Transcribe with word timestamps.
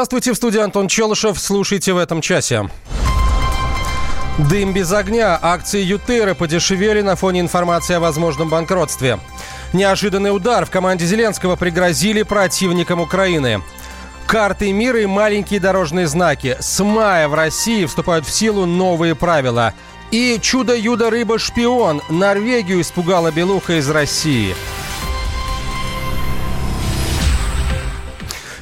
Здравствуйте, 0.00 0.32
в 0.32 0.36
студии 0.36 0.60
Антон 0.60 0.88
Челышев. 0.88 1.38
Слушайте 1.38 1.92
в 1.92 1.98
этом 1.98 2.22
часе. 2.22 2.70
Дым 4.38 4.72
без 4.72 4.90
огня. 4.92 5.38
Акции 5.42 5.82
Ютера 5.82 6.32
подешевели 6.32 7.02
на 7.02 7.16
фоне 7.16 7.40
информации 7.40 7.96
о 7.96 8.00
возможном 8.00 8.48
банкротстве. 8.48 9.18
Неожиданный 9.74 10.34
удар. 10.34 10.64
В 10.64 10.70
команде 10.70 11.04
Зеленского 11.04 11.56
пригрозили 11.56 12.22
противникам 12.22 13.02
Украины. 13.02 13.62
Карты 14.26 14.72
мира 14.72 15.02
и 15.02 15.04
маленькие 15.06 15.60
дорожные 15.60 16.06
знаки. 16.06 16.56
С 16.58 16.82
мая 16.82 17.28
в 17.28 17.34
России 17.34 17.84
вступают 17.84 18.24
в 18.24 18.30
силу 18.30 18.64
новые 18.64 19.14
правила. 19.14 19.74
И 20.10 20.38
чудо-юдо-рыба-шпион. 20.40 22.00
Норвегию 22.08 22.80
испугала 22.80 23.30
белуха 23.30 23.78
из 23.78 23.90
России. 23.90 24.56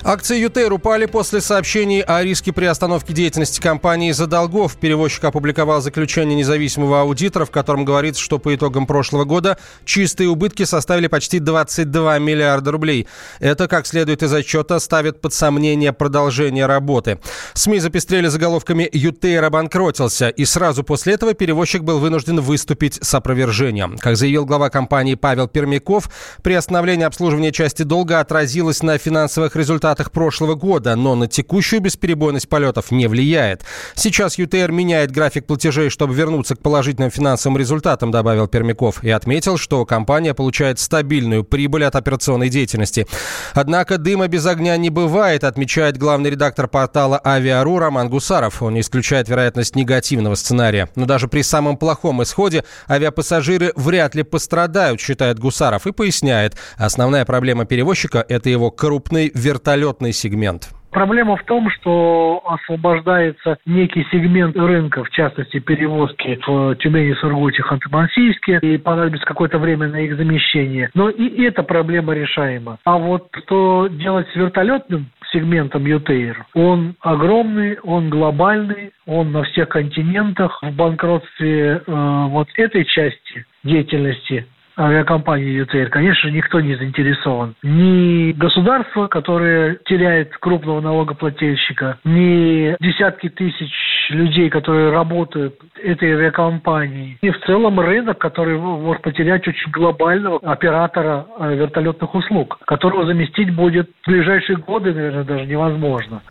Акции 0.04 0.38
ЮТР 0.38 0.72
упали 0.72 1.06
после 1.06 1.40
сообщений 1.40 2.02
о 2.02 2.22
риске 2.22 2.52
приостановки 2.52 3.10
деятельности 3.12 3.60
компании 3.60 4.10
из-за 4.10 4.28
долгов. 4.28 4.76
Перевозчик 4.76 5.24
опубликовал 5.24 5.80
заключение 5.80 6.36
независимого 6.36 7.00
аудитора, 7.00 7.44
в 7.44 7.50
котором 7.50 7.84
говорится, 7.84 8.22
что 8.22 8.38
по 8.38 8.54
итогам 8.54 8.86
прошлого 8.86 9.24
года 9.24 9.58
чистые 9.84 10.28
убытки 10.28 10.62
составили 10.64 11.08
почти 11.08 11.40
22 11.40 12.20
миллиарда 12.20 12.70
рублей. 12.70 13.08
Это, 13.40 13.66
как 13.66 13.86
следует 13.86 14.22
из 14.22 14.32
отчета, 14.32 14.78
ставит 14.78 15.20
под 15.20 15.34
сомнение 15.34 15.92
продолжение 15.92 16.66
работы. 16.66 17.18
СМИ 17.54 17.80
запестрели 17.80 18.28
заголовками 18.28 18.88
«ЮТР 18.92 19.44
обанкротился», 19.44 20.28
и 20.28 20.44
сразу 20.44 20.84
после 20.84 21.14
этого 21.14 21.34
перевозчик 21.34 21.82
был 21.82 21.98
вынужден 21.98 22.40
выступить 22.40 22.98
с 23.02 23.14
опровержением. 23.14 23.98
Как 23.98 24.16
заявил 24.16 24.46
глава 24.46 24.70
компании 24.70 25.16
Павел 25.16 25.48
Пермяков, 25.48 26.08
приостановление 26.42 27.06
обслуживания 27.08 27.50
части 27.50 27.82
долга 27.82 28.20
отразилось 28.20 28.82
на 28.82 28.96
финансовых 28.96 29.56
результатах 29.56 29.87
результатах 29.88 30.12
прошлого 30.12 30.54
года, 30.54 30.94
но 30.96 31.14
на 31.14 31.26
текущую 31.26 31.80
бесперебойность 31.80 32.48
полетов 32.48 32.90
не 32.90 33.06
влияет. 33.06 33.62
Сейчас 33.94 34.38
ЮТР 34.38 34.70
меняет 34.70 35.10
график 35.10 35.46
платежей, 35.46 35.88
чтобы 35.88 36.14
вернуться 36.14 36.56
к 36.56 36.60
положительным 36.60 37.10
финансовым 37.10 37.56
результатам, 37.56 38.10
добавил 38.10 38.48
Пермяков, 38.48 39.02
и 39.02 39.10
отметил, 39.10 39.56
что 39.56 39.86
компания 39.86 40.34
получает 40.34 40.78
стабильную 40.78 41.42
прибыль 41.42 41.84
от 41.84 41.96
операционной 41.96 42.50
деятельности. 42.50 43.06
Однако 43.54 43.96
дыма 43.96 44.28
без 44.28 44.44
огня 44.44 44.76
не 44.76 44.90
бывает, 44.90 45.44
отмечает 45.44 45.96
главный 45.96 46.30
редактор 46.30 46.68
портала 46.68 47.20
«Авиару» 47.24 47.78
Роман 47.78 48.10
Гусаров. 48.10 48.62
Он 48.62 48.78
исключает 48.78 49.28
вероятность 49.28 49.74
негативного 49.74 50.34
сценария. 50.34 50.90
Но 50.96 51.06
даже 51.06 51.28
при 51.28 51.42
самом 51.42 51.78
плохом 51.78 52.22
исходе 52.22 52.64
авиапассажиры 52.90 53.72
вряд 53.74 54.14
ли 54.14 54.22
пострадают, 54.22 55.00
считает 55.00 55.38
Гусаров, 55.38 55.86
и 55.86 55.92
поясняет. 55.92 56.56
Основная 56.76 57.24
проблема 57.24 57.64
перевозчика– 57.64 58.24
это 58.28 58.50
его 58.50 58.70
крупный 58.70 59.30
вертолет 59.34 59.77
взлетный 59.78 60.12
сегмент? 60.12 60.70
Проблема 60.90 61.36
в 61.36 61.44
том, 61.44 61.68
что 61.70 62.42
освобождается 62.46 63.58
некий 63.66 64.06
сегмент 64.10 64.56
рынка, 64.56 65.04
в 65.04 65.10
частности 65.10 65.58
перевозки 65.58 66.40
в 66.46 66.76
Тюмени, 66.76 67.14
Сургуте, 67.20 67.62
Ханты-Мансийске, 67.62 68.58
и 68.62 68.78
понадобится 68.78 69.26
какое-то 69.26 69.58
время 69.58 69.88
на 69.88 70.00
их 70.00 70.16
замещение. 70.16 70.90
Но 70.94 71.10
и 71.10 71.42
эта 71.44 71.62
проблема 71.62 72.14
решаема. 72.14 72.78
А 72.84 72.96
вот 72.96 73.28
что 73.44 73.88
делать 73.88 74.26
с 74.32 74.34
вертолетным 74.34 75.10
сегментом 75.30 75.84
ЮТЕЙР. 75.84 76.46
Он 76.54 76.94
огромный, 77.00 77.78
он 77.82 78.08
глобальный, 78.08 78.92
он 79.06 79.30
на 79.30 79.42
всех 79.44 79.68
континентах. 79.68 80.58
В 80.62 80.74
банкротстве 80.74 81.82
э, 81.86 82.26
вот 82.28 82.48
этой 82.56 82.86
части 82.86 83.44
деятельности 83.62 84.46
авиакомпании 84.78 85.58
ЮТР, 85.58 85.90
конечно, 85.90 86.28
никто 86.28 86.60
не 86.60 86.74
заинтересован. 86.76 87.54
Ни 87.62 88.32
государство, 88.32 89.08
которое 89.08 89.78
теряет 89.84 90.36
крупного 90.38 90.80
налогоплательщика, 90.80 91.98
ни 92.04 92.76
десятки 92.80 93.28
тысяч 93.28 93.72
людей, 94.10 94.50
которые 94.50 94.90
работают 94.90 95.58
этой 95.82 96.12
авиакомпании, 96.12 97.18
и 97.20 97.30
в 97.30 97.40
целом 97.46 97.78
рынок, 97.80 98.18
который 98.18 98.58
может 98.58 99.02
потерять 99.02 99.46
очень 99.46 99.70
глобального 99.70 100.38
оператора 100.42 101.26
э, 101.38 101.54
вертолетных 101.54 102.14
услуг, 102.14 102.58
которого 102.66 103.06
заместить 103.06 103.54
будет 103.54 103.90
в 104.04 104.10
ближайшие 104.10 104.56
годы, 104.58 104.92
наверное, 104.92 105.24
даже 105.24 105.46
невозможно. 105.46 106.22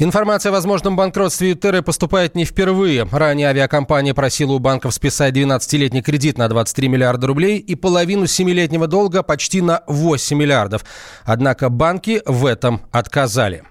Информация 0.00 0.50
о 0.50 0.52
возможном 0.52 0.94
банкротстве 0.94 1.50
Ютеры 1.50 1.82
поступает 1.82 2.36
не 2.36 2.44
впервые. 2.44 3.06
Ранее 3.10 3.48
авиакомпания 3.48 4.14
просила 4.14 4.52
у 4.52 4.60
банков 4.60 4.94
списать 4.94 5.36
12-летний 5.36 6.02
кредит 6.02 6.38
на 6.38 6.48
23 6.48 6.88
миллиарда 6.88 7.26
рублей 7.26 7.58
и 7.58 7.74
половину 7.74 8.24
7-летнего 8.24 8.86
долга 8.86 9.24
почти 9.24 9.60
на 9.60 9.82
8 9.88 10.36
миллиардов. 10.36 10.84
Однако 11.24 11.68
банки 11.68 12.22
в 12.26 12.46
этом 12.46 12.82
отказали. 12.92 13.64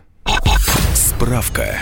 Справка. 0.94 1.78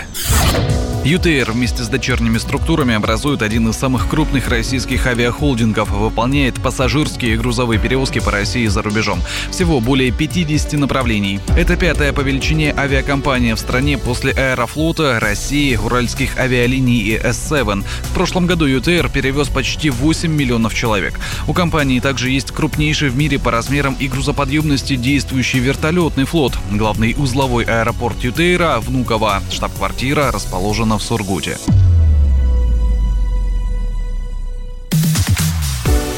ЮТР 1.06 1.52
вместе 1.52 1.84
с 1.84 1.88
дочерними 1.88 2.36
структурами 2.38 2.92
образует 2.92 3.40
один 3.40 3.68
из 3.68 3.76
самых 3.76 4.08
крупных 4.08 4.48
российских 4.48 5.06
авиахолдингов, 5.06 5.88
выполняет 5.88 6.60
пассажирские 6.60 7.34
и 7.34 7.36
грузовые 7.36 7.78
перевозки 7.78 8.18
по 8.18 8.32
России 8.32 8.64
и 8.64 8.66
за 8.66 8.82
рубежом. 8.82 9.22
Всего 9.52 9.78
более 9.78 10.10
50 10.10 10.72
направлений. 10.72 11.38
Это 11.56 11.76
пятая 11.76 12.12
по 12.12 12.22
величине 12.22 12.74
авиакомпания 12.76 13.54
в 13.54 13.60
стране 13.60 13.98
после 13.98 14.32
Аэрофлота, 14.32 15.20
России, 15.20 15.76
Уральских 15.76 16.36
авиалиний 16.40 16.98
и 16.98 17.16
S7. 17.16 17.84
В 17.84 18.12
прошлом 18.12 18.48
году 18.48 18.66
ЮТР 18.66 19.08
перевез 19.08 19.46
почти 19.46 19.90
8 19.90 20.28
миллионов 20.28 20.74
человек. 20.74 21.20
У 21.46 21.52
компании 21.52 22.00
также 22.00 22.30
есть 22.30 22.50
крупнейший 22.50 23.10
в 23.10 23.16
мире 23.16 23.38
по 23.38 23.52
размерам 23.52 23.96
и 24.00 24.08
грузоподъемности 24.08 24.96
действующий 24.96 25.60
вертолетный 25.60 26.24
флот. 26.24 26.54
Главный 26.72 27.14
узловой 27.16 27.62
аэропорт 27.62 28.24
ЮТРа– 28.24 28.80
Внуково. 28.80 29.40
Штаб-квартира 29.52 30.32
расположена 30.32 30.95
в 30.98 31.02
Сургуте. 31.02 31.58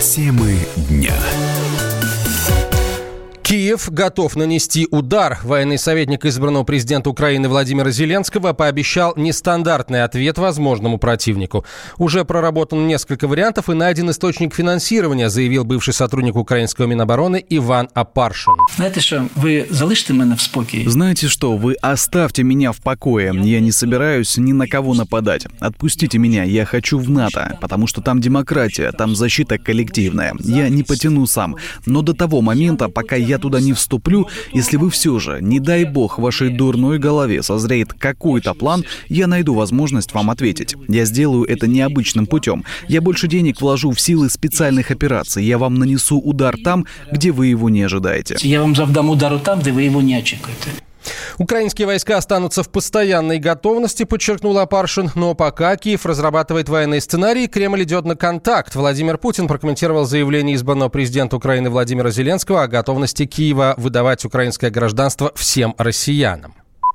Темы 0.01 0.59
дня. 0.89 1.15
Киев 3.49 3.89
готов 3.91 4.37
нанести 4.37 4.87
удар. 4.91 5.39
Военный 5.43 5.79
советник 5.79 6.27
избранного 6.27 6.65
президента 6.65 7.09
Украины 7.09 7.49
Владимира 7.49 7.91
Зеленского 7.91 8.53
пообещал 8.53 9.15
нестандартный 9.17 10.05
ответ 10.05 10.37
возможному 10.37 10.99
противнику. 10.99 11.65
Уже 11.97 12.27
проработан 12.27 12.87
несколько 12.87 13.27
вариантов 13.27 13.71
и 13.71 13.73
найден 13.73 14.11
источник 14.11 14.55
финансирования, 14.55 15.31
заявил 15.31 15.65
бывший 15.65 15.95
сотрудник 15.95 16.37
украинского 16.37 16.85
Минобороны 16.85 17.43
Иван 17.49 17.89
Апаршин. 17.95 18.53
Знаете 18.77 19.01
что, 19.01 19.27
вы 19.35 19.67
залишите 19.71 20.13
меня 20.13 20.37
в 20.37 20.43
спокое? 20.43 20.87
Знаете 20.87 21.29
что, 21.29 21.57
вы 21.57 21.73
оставьте 21.81 22.43
меня 22.43 22.73
в 22.73 22.83
покое. 22.83 23.33
Я 23.35 23.61
не 23.61 23.73
собираюсь 23.73 24.37
ни 24.37 24.53
на 24.53 24.69
кого 24.69 24.93
нападать. 24.93 25.47
Отпустите 25.59 26.19
меня, 26.19 26.43
я 26.43 26.67
хочу 26.67 26.99
в 26.99 27.09
НАТО, 27.09 27.57
потому 27.63 27.87
что 27.87 28.03
там 28.03 28.21
демократия, 28.21 28.93
там 28.93 29.17
защита 29.17 29.57
коллективная. 29.57 30.35
Я 30.41 30.69
не 30.69 30.83
потяну 30.83 31.25
сам. 31.25 31.57
Но 31.87 32.03
до 32.03 32.13
того 32.13 32.43
момента, 32.43 32.91
пока 32.91 33.17
я 33.17 33.38
туда 33.39 33.61
не 33.61 33.73
вступлю, 33.73 34.29
если 34.53 34.77
вы 34.77 34.91
все 34.91 35.19
же, 35.19 35.39
не 35.41 35.61
дай 35.61 35.85
бог, 35.85 36.19
в 36.19 36.23
вашей 36.23 36.51
дурной 36.51 36.99
голове 36.99 37.43
созреет 37.43 37.93
какой-то 37.93 38.55
план, 38.55 38.85
я 39.09 39.27
найду 39.27 39.55
возможность 39.55 40.13
вам 40.13 40.31
ответить. 40.31 40.75
Я 40.89 41.05
сделаю 41.05 41.45
это 41.45 41.67
необычным 41.67 42.27
путем. 42.27 42.65
Я 42.89 43.01
больше 43.01 43.29
денег 43.29 43.61
вложу 43.61 43.91
в 43.91 44.01
силы 44.01 44.31
специальных 44.31 44.91
операций. 44.91 45.45
Я 45.45 45.59
вам 45.59 45.75
нанесу 45.75 46.19
удар 46.19 46.57
там, 46.65 46.87
где 47.13 47.31
вы 47.31 47.47
его 47.47 47.71
не 47.71 47.83
ожидаете. 47.83 48.37
Я 48.41 48.61
вам 48.61 48.75
завдам 48.75 49.11
удар 49.11 49.39
там, 49.39 49.61
где 49.61 49.73
вы 49.73 49.83
его 49.83 50.03
не 50.03 50.15
очікуєте. 50.17 50.71
Украинские 51.39 51.87
войска 51.87 52.17
останутся 52.17 52.63
в 52.63 52.71
постоянной 52.71 53.39
готовности, 53.39 54.05
подчеркнул 54.05 54.59
Апаршин. 54.59 55.11
Но 55.15 55.35
пока 55.35 55.77
Киев 55.77 56.07
разрабатывает 56.07 56.69
военные 56.69 57.01
сценарии, 57.01 57.47
Кремль 57.47 57.83
идет 57.83 58.05
на 58.05 58.17
контакт. 58.17 58.75
Владимир 58.75 59.19
Путин 59.19 59.49
прокомментировал 59.49 60.05
заявление 60.05 60.57
избранного 60.57 60.89
президента 60.89 61.37
Украины 61.37 61.71
Владимира 61.71 62.11
Зеленского 62.11 62.63
о 62.63 62.69
готовности 62.69 63.27
Киева 63.27 63.75
выдавать 63.77 64.25
украинское 64.25 64.71
гражданство 64.71 65.33
всем 65.35 65.75
россиянам. 65.79 66.55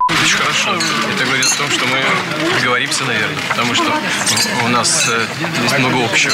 Хорошо. 0.09 1.02
О 1.53 1.57
том, 1.57 1.69
что 1.69 1.85
мы 1.85 2.01
договоримся, 2.59 3.03
наверное, 3.03 3.43
потому 3.47 3.75
что 3.75 3.91
у 4.63 4.67
нас 4.69 5.07
э, 5.07 5.25
есть 5.61 5.77
много 5.77 6.03
общего. 6.03 6.33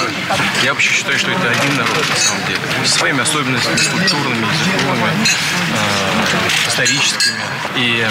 Я 0.64 0.74
вообще 0.74 0.94
считаю, 0.94 1.20
что 1.20 1.30
это 1.32 1.50
один 1.50 1.76
народ 1.76 2.10
на 2.10 2.16
самом 2.16 2.46
деле. 2.48 2.60
С 2.86 2.94
своими 2.94 3.20
особенностями, 3.22 3.76
культурными, 3.92 4.46
языковыми, 4.46 5.26
э, 5.74 6.70
историческими. 6.70 7.42
И 7.76 8.02
э, 8.02 8.08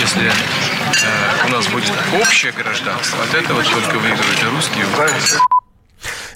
если 0.00 0.24
э, 0.24 1.46
у 1.46 1.50
нас 1.50 1.66
будет 1.66 1.92
общее 2.18 2.52
гражданство, 2.52 3.22
от 3.22 3.34
этого 3.34 3.62
только 3.62 3.98
выигрывают 3.98 4.42
и 4.42 4.46
русские. 4.46 4.86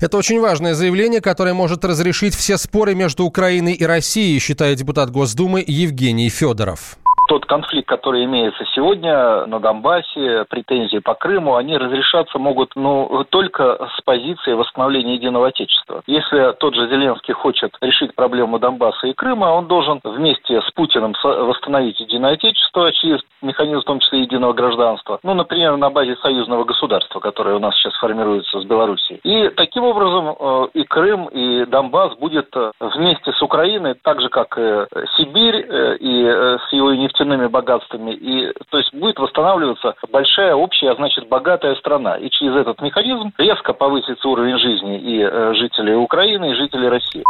Это 0.01 0.19
очень 0.19 0.41
важное 0.41 0.75
заявление, 0.75 1.23
которое 1.23 1.55
может 1.55 1.87
разрешить 1.87 2.35
все 2.35 2.59
споры 2.59 2.95
между 2.95 3.25
Украиной 3.25 3.73
и 3.73 3.85
Россией, 3.85 4.39
считает 4.41 4.77
депутат 4.77 5.11
Госдумы 5.11 5.65
Евгений 5.67 6.29
Федоров. 6.29 6.99
Тот 7.27 7.45
конфликт, 7.45 7.89
который 7.89 8.25
имеется 8.25 8.65
сегодня 8.75 9.47
на 9.47 9.59
Донбассе, 9.59 10.45
претензии 10.49 10.99
по 10.99 11.15
Крыму, 11.15 11.57
они 11.57 11.77
разрешаться 11.77 12.39
могут 12.39 12.77
ну, 12.77 13.25
только 13.31 13.89
с 13.97 14.01
позиции 14.03 14.53
восстановления 14.53 15.15
единого 15.15 15.49
Отечества. 15.49 16.03
Если 16.07 16.53
тот 16.61 16.75
же 16.77 16.89
Зеленский 16.89 17.35
хочет 17.35 17.77
решить 17.81 18.15
проблему 18.15 18.61
Донбасса 18.61 19.09
и 19.09 19.13
Крыма, 19.13 19.47
он 19.47 19.67
должен 19.67 20.01
вместе 20.05 20.61
с 20.61 20.71
Путиным 20.71 21.15
восстановить 21.23 21.99
единое 21.99 22.35
Отечество 22.35 22.93
через 22.93 23.21
механизм, 23.43 23.81
в 23.81 23.85
том 23.85 23.99
числе, 23.99 24.21
единого 24.21 24.53
гражданства. 24.53 25.19
Ну, 25.25 25.35
например, 25.35 25.77
на 25.77 25.91
базе 25.91 26.15
союзного 26.17 26.63
государства, 26.65 27.19
которое 27.19 27.57
у 27.57 27.61
нас 27.61 27.75
сейчас 27.77 27.95
формируется 27.95 28.61
с 28.61 28.65
Белоруссией. 28.65 29.21
И 29.25 29.49
таким 29.51 29.83
образом 29.83 30.37
э, 30.39 30.69
и 30.75 30.85
Крым, 30.85 31.27
и 31.27 31.65
Донбасс 31.65 32.17
будет 32.19 32.49
э, 32.55 32.71
вместе 32.79 33.33
с 33.33 33.43
Украиной, 33.43 33.95
так 33.95 34.21
же, 34.21 34.29
как 34.29 34.57
и 34.57 34.87
Сибирь, 35.17 35.67
э, 35.69 35.97
и 35.99 36.25
с 36.25 36.73
его 36.73 36.93
нефтяными 36.95 37.16
богатствами. 37.49 38.13
И, 38.13 38.53
то 38.71 38.79
есть 38.79 38.95
будет 38.95 39.19
восстанавливаться 39.19 39.95
большая, 40.11 40.55
общая, 40.55 40.91
а 40.91 40.97
значит, 40.97 41.29
богатая 41.29 41.75
страна. 41.77 42.17
И 42.17 42.29
через 42.31 42.57
этот 42.57 42.81
механизм 42.81 43.33
резко 43.39 43.73
повысится 43.73 44.29
уровень 44.29 44.59
жизни 44.59 44.99
и 44.99 45.55
жителей 45.55 45.95
Украины, 45.95 46.51
и 46.51 46.55
жителей 46.55 46.89
России. 46.89 47.25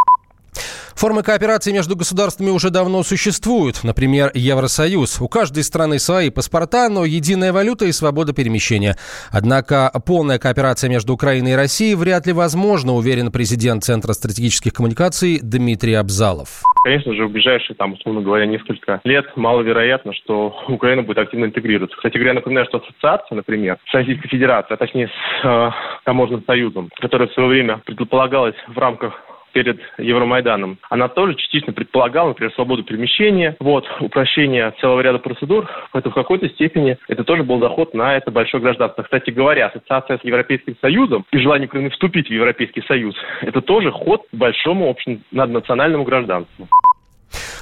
Формы 0.96 1.22
кооперации 1.22 1.72
между 1.72 1.94
государствами 1.94 2.48
уже 2.48 2.70
давно 2.70 3.02
существуют. 3.02 3.84
Например, 3.84 4.30
Евросоюз. 4.32 5.20
У 5.20 5.28
каждой 5.28 5.62
страны 5.62 5.98
свои 5.98 6.30
паспорта, 6.30 6.88
но 6.88 7.04
единая 7.04 7.52
валюта 7.52 7.84
и 7.84 7.92
свобода 7.92 8.32
перемещения. 8.32 8.96
Однако 9.30 9.92
полная 10.06 10.38
кооперация 10.38 10.88
между 10.88 11.12
Украиной 11.12 11.52
и 11.52 11.54
Россией 11.54 11.96
вряд 11.96 12.26
ли 12.26 12.32
возможна, 12.32 12.94
уверен 12.94 13.30
президент 13.30 13.84
Центра 13.84 14.14
стратегических 14.14 14.72
коммуникаций 14.72 15.38
Дмитрий 15.42 15.92
Абзалов. 15.92 16.62
Конечно 16.82 17.14
же, 17.14 17.26
в 17.26 17.30
ближайшие, 17.30 17.76
там, 17.76 17.92
условно 17.92 18.22
говоря, 18.22 18.46
несколько 18.46 19.00
лет 19.04 19.26
маловероятно, 19.36 20.14
что 20.14 20.56
Украина 20.68 21.02
будет 21.02 21.18
активно 21.18 21.44
интегрироваться. 21.44 21.94
Кстати 21.96 22.14
говоря, 22.14 22.32
напоминаю, 22.32 22.64
что 22.68 22.78
ассоциация, 22.78 23.36
например, 23.36 23.76
с 23.90 23.92
Российской 23.92 24.28
Федерацией, 24.28 24.74
а 24.74 24.76
точнее 24.78 25.08
с 25.08 25.44
э, 25.44 25.70
Таможенным 26.04 26.44
союзом, 26.46 26.88
которая 27.00 27.28
в 27.28 27.32
свое 27.34 27.48
время 27.48 27.82
предполагалась 27.84 28.54
в 28.68 28.78
рамках 28.78 29.12
перед 29.56 29.80
Евромайданом, 29.96 30.76
она 30.90 31.08
тоже 31.08 31.34
частично 31.34 31.72
предполагала, 31.72 32.28
например, 32.28 32.52
свободу 32.52 32.84
перемещения, 32.84 33.56
вот, 33.58 33.86
упрощение 34.00 34.74
целого 34.82 35.00
ряда 35.00 35.18
процедур, 35.18 35.66
поэтому 35.92 36.12
в 36.12 36.14
какой-то 36.14 36.46
степени 36.50 36.98
это 37.08 37.24
тоже 37.24 37.42
был 37.42 37.58
заход 37.58 37.94
на 37.94 38.18
это 38.18 38.30
большое 38.30 38.62
гражданство. 38.62 39.02
Кстати 39.02 39.30
говоря, 39.30 39.68
ассоциация 39.68 40.18
с 40.18 40.24
Европейским 40.24 40.76
Союзом 40.82 41.24
и 41.32 41.38
желание 41.38 41.68
Украины 41.68 41.88
вступить 41.88 42.28
в 42.28 42.34
Европейский 42.34 42.82
Союз, 42.82 43.14
это 43.40 43.62
тоже 43.62 43.90
ход 43.92 44.26
к 44.30 44.36
большому 44.36 44.90
общему 44.90 45.20
наднациональному 45.30 46.04
гражданству. 46.04 46.68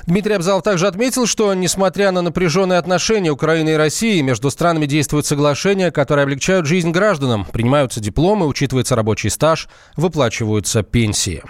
Дмитрий 0.07 0.35
Абзалов 0.35 0.63
также 0.63 0.87
отметил, 0.87 1.27
что, 1.27 1.55
несмотря 1.55 2.11
на 2.11 2.23
напряженные 2.23 2.79
отношения 2.79 3.31
Украины 3.31 3.71
и 3.71 3.77
России, 3.77 4.21
между 4.21 4.51
странами 4.51 4.87
действуют 4.87 5.27
соглашения, 5.27 5.91
которые 5.91 6.25
облегчают 6.25 6.67
жизнь 6.67 6.91
гражданам. 6.91 7.47
Принимаются 7.53 8.01
дипломы, 8.01 8.47
учитывается 8.47 8.97
рабочий 8.97 9.31
стаж, 9.31 9.69
выплачиваются 9.97 10.83
пенсии. 10.83 11.43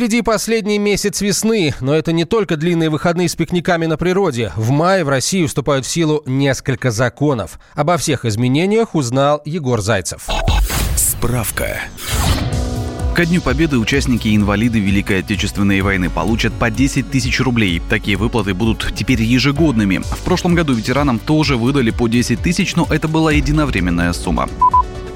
Впереди 0.00 0.22
последний 0.22 0.78
месяц 0.78 1.20
весны, 1.20 1.74
но 1.82 1.94
это 1.94 2.12
не 2.12 2.24
только 2.24 2.56
длинные 2.56 2.88
выходные 2.88 3.28
с 3.28 3.36
пикниками 3.36 3.84
на 3.84 3.98
природе. 3.98 4.50
В 4.56 4.70
мае 4.70 5.04
в 5.04 5.10
России 5.10 5.44
вступают 5.44 5.84
в 5.84 5.90
силу 5.90 6.22
несколько 6.24 6.90
законов. 6.90 7.60
Обо 7.74 7.98
всех 7.98 8.24
изменениях 8.24 8.94
узнал 8.94 9.42
Егор 9.44 9.82
Зайцев. 9.82 10.26
Справка. 10.96 11.80
Ко 13.14 13.26
Дню 13.26 13.42
Победы 13.42 13.76
участники 13.76 14.28
и 14.28 14.36
инвалиды 14.36 14.80
Великой 14.80 15.18
Отечественной 15.18 15.82
войны 15.82 16.08
получат 16.08 16.54
по 16.54 16.70
10 16.70 17.10
тысяч 17.10 17.38
рублей. 17.38 17.82
Такие 17.90 18.16
выплаты 18.16 18.54
будут 18.54 18.94
теперь 18.96 19.20
ежегодными. 19.20 19.98
В 19.98 20.24
прошлом 20.24 20.54
году 20.54 20.72
ветеранам 20.72 21.18
тоже 21.18 21.58
выдали 21.58 21.90
по 21.90 22.08
10 22.08 22.40
тысяч, 22.40 22.74
но 22.74 22.86
это 22.88 23.06
была 23.06 23.32
единовременная 23.32 24.14
сумма. 24.14 24.48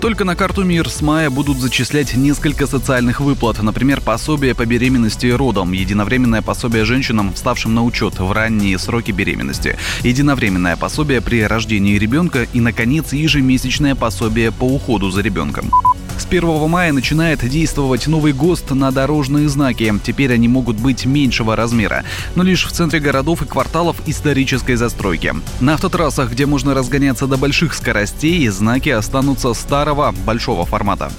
Только 0.00 0.24
на 0.24 0.36
карту 0.36 0.64
МИР 0.64 0.88
с 0.88 1.00
мая 1.00 1.30
будут 1.30 1.58
зачислять 1.58 2.14
несколько 2.14 2.66
социальных 2.66 3.20
выплат, 3.20 3.62
например, 3.62 4.00
пособие 4.00 4.54
по 4.54 4.66
беременности 4.66 5.26
и 5.26 5.32
родам, 5.32 5.72
единовременное 5.72 6.42
пособие 6.42 6.84
женщинам, 6.84 7.32
вставшим 7.32 7.74
на 7.74 7.82
учет 7.82 8.18
в 8.18 8.30
ранние 8.30 8.78
сроки 8.78 9.12
беременности, 9.12 9.78
единовременное 10.02 10.76
пособие 10.76 11.20
при 11.20 11.42
рождении 11.42 11.98
ребенка 11.98 12.46
и, 12.52 12.60
наконец, 12.60 13.12
ежемесячное 13.12 13.94
пособие 13.94 14.52
по 14.52 14.64
уходу 14.64 15.10
за 15.10 15.22
ребенком. 15.22 15.70
С 16.16 16.26
1 16.26 16.68
мая 16.68 16.92
начинает 16.92 17.46
действовать 17.48 18.06
новый 18.06 18.32
ГОСТ 18.32 18.70
на 18.70 18.92
дорожные 18.92 19.48
знаки. 19.48 19.92
Теперь 20.04 20.32
они 20.32 20.46
могут 20.46 20.76
быть 20.76 21.06
меньшего 21.06 21.56
размера, 21.56 22.04
но 22.36 22.44
лишь 22.44 22.66
в 22.66 22.72
центре 22.72 23.00
городов 23.00 23.42
и 23.42 23.46
кварталов 23.46 23.96
исторической 24.06 24.76
застройки. 24.76 25.34
На 25.60 25.74
автотрассах, 25.74 26.30
где 26.30 26.46
можно 26.46 26.72
разгоняться 26.72 27.26
до 27.26 27.36
больших 27.36 27.74
скоростей, 27.74 28.46
знаки 28.48 28.90
останутся 28.90 29.52
старого, 29.84 30.14
большого 30.24 30.64
формата. 30.64 31.10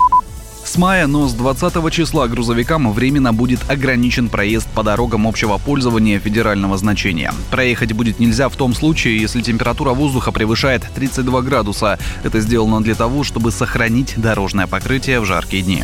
С 0.64 0.76
мая, 0.78 1.06
но 1.06 1.28
с 1.28 1.34
20 1.34 1.94
числа 1.94 2.28
грузовикам 2.28 2.92
временно 2.92 3.32
будет 3.32 3.60
ограничен 3.70 4.28
проезд 4.28 4.68
по 4.74 4.82
дорогам 4.82 5.28
общего 5.28 5.60
пользования 5.60 6.20
федерального 6.20 6.76
значения. 6.76 7.32
Проехать 7.52 7.94
будет 7.94 8.20
нельзя 8.20 8.50
в 8.50 8.56
том 8.56 8.74
случае, 8.74 9.22
если 9.22 9.44
температура 9.44 9.92
воздуха 9.92 10.32
превышает 10.32 10.82
32 10.96 11.44
градуса. 11.44 12.00
Это 12.24 12.40
сделано 12.40 12.82
для 12.82 12.96
того, 12.96 13.24
чтобы 13.24 13.52
сохранить 13.52 14.16
дорожное 14.18 14.66
покрытие 14.66 15.20
в 15.20 15.26
жаркие 15.26 15.62
дни. 15.62 15.84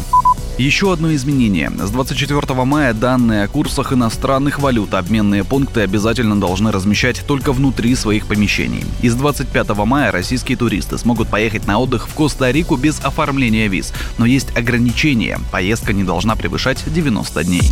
Еще 0.61 0.93
одно 0.93 1.11
изменение. 1.15 1.71
С 1.71 1.89
24 1.89 2.53
мая 2.65 2.93
данные 2.93 3.45
о 3.45 3.47
курсах 3.47 3.93
иностранных 3.93 4.59
валют 4.59 4.93
обменные 4.93 5.43
пункты 5.43 5.81
обязательно 5.81 6.39
должны 6.39 6.71
размещать 6.71 7.23
только 7.25 7.51
внутри 7.51 7.95
своих 7.95 8.27
помещений. 8.27 8.83
И 9.01 9.09
с 9.09 9.15
25 9.15 9.69
мая 9.87 10.11
российские 10.11 10.59
туристы 10.59 10.99
смогут 10.99 11.29
поехать 11.29 11.65
на 11.65 11.79
отдых 11.79 12.07
в 12.07 12.13
Коста-Рику 12.13 12.75
без 12.75 12.99
оформления 12.99 13.67
виз. 13.69 13.91
Но 14.19 14.27
есть 14.27 14.55
ограничения. 14.55 15.39
Поездка 15.51 15.93
не 15.93 16.03
должна 16.03 16.35
превышать 16.35 16.83
90 16.85 17.43
дней. 17.43 17.71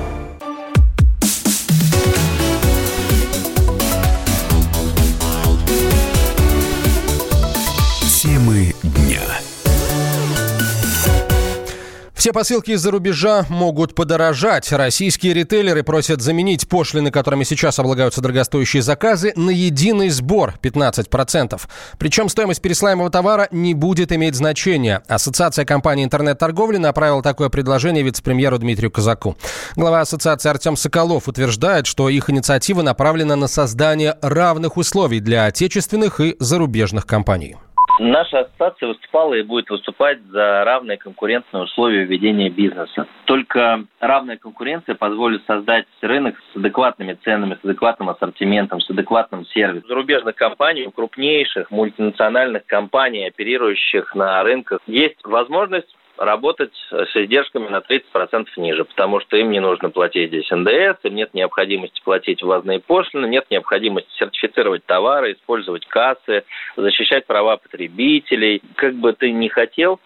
Все 12.21 12.33
посылки 12.33 12.69
из-за 12.69 12.91
рубежа 12.91 13.47
могут 13.49 13.95
подорожать. 13.95 14.71
Российские 14.71 15.33
ритейлеры 15.33 15.81
просят 15.81 16.21
заменить 16.21 16.69
пошлины, 16.69 17.09
которыми 17.09 17.43
сейчас 17.43 17.79
облагаются 17.79 18.21
дорогостоящие 18.21 18.83
заказы, 18.83 19.33
на 19.35 19.49
единый 19.49 20.09
сбор 20.09 20.53
15%. 20.61 21.59
Причем 21.97 22.29
стоимость 22.29 22.61
пересылаемого 22.61 23.09
товара 23.09 23.47
не 23.49 23.73
будет 23.73 24.11
иметь 24.11 24.35
значения. 24.35 25.01
Ассоциация 25.07 25.65
компаний 25.65 26.03
интернет-торговли 26.03 26.77
направила 26.77 27.23
такое 27.23 27.49
предложение 27.49 28.03
вице-премьеру 28.03 28.59
Дмитрию 28.59 28.91
Казаку. 28.91 29.35
Глава 29.75 30.01
ассоциации 30.01 30.49
Артем 30.49 30.77
Соколов 30.77 31.27
утверждает, 31.27 31.87
что 31.87 32.07
их 32.07 32.29
инициатива 32.29 32.83
направлена 32.83 33.35
на 33.35 33.47
создание 33.47 34.15
равных 34.21 34.77
условий 34.77 35.21
для 35.21 35.45
отечественных 35.45 36.19
и 36.19 36.35
зарубежных 36.37 37.07
компаний. 37.07 37.57
Наша 37.99 38.39
ассоциация 38.39 38.89
выступала 38.89 39.33
и 39.35 39.43
будет 39.43 39.69
выступать 39.69 40.21
за 40.23 40.63
равные 40.63 40.97
конкурентные 40.97 41.63
условия 41.63 42.05
ведения 42.05 42.49
бизнеса. 42.49 43.07
Только 43.25 43.85
равная 43.99 44.37
конкуренция 44.37 44.95
позволит 44.95 45.45
создать 45.45 45.85
рынок 46.01 46.35
с 46.53 46.57
адекватными 46.57 47.13
ценами, 47.23 47.57
с 47.61 47.65
адекватным 47.65 48.09
ассортиментом, 48.09 48.81
с 48.81 48.89
адекватным 48.89 49.45
сервисом. 49.47 49.87
Зарубежных 49.87 50.35
компаний, 50.35 50.89
крупнейших 50.93 51.69
мультинациональных 51.69 52.65
компаний, 52.65 53.27
оперирующих 53.27 54.15
на 54.15 54.41
рынках, 54.43 54.79
есть 54.87 55.17
возможность 55.23 55.95
работать 56.21 56.73
с 56.91 57.15
издержками 57.15 57.67
на 57.67 57.77
30% 57.77 58.47
ниже, 58.57 58.85
потому 58.85 59.19
что 59.19 59.37
им 59.37 59.49
не 59.49 59.59
нужно 59.59 59.89
платить 59.89 60.29
здесь 60.29 60.49
НДС, 60.51 61.03
им 61.03 61.15
нет 61.15 61.33
необходимости 61.33 61.99
платить 62.03 62.43
ввозные 62.43 62.79
пошлины, 62.79 63.25
нет 63.25 63.45
необходимости 63.49 64.09
сертифицировать 64.17 64.85
товары, 64.85 65.33
использовать 65.33 65.85
кассы, 65.87 66.43
защищать 66.77 67.25
права 67.25 67.57
потребителей. 67.57 68.61
Как 68.75 68.93
бы 68.93 69.13
ты 69.13 69.31
ни 69.31 69.47
хотел, 69.47 69.99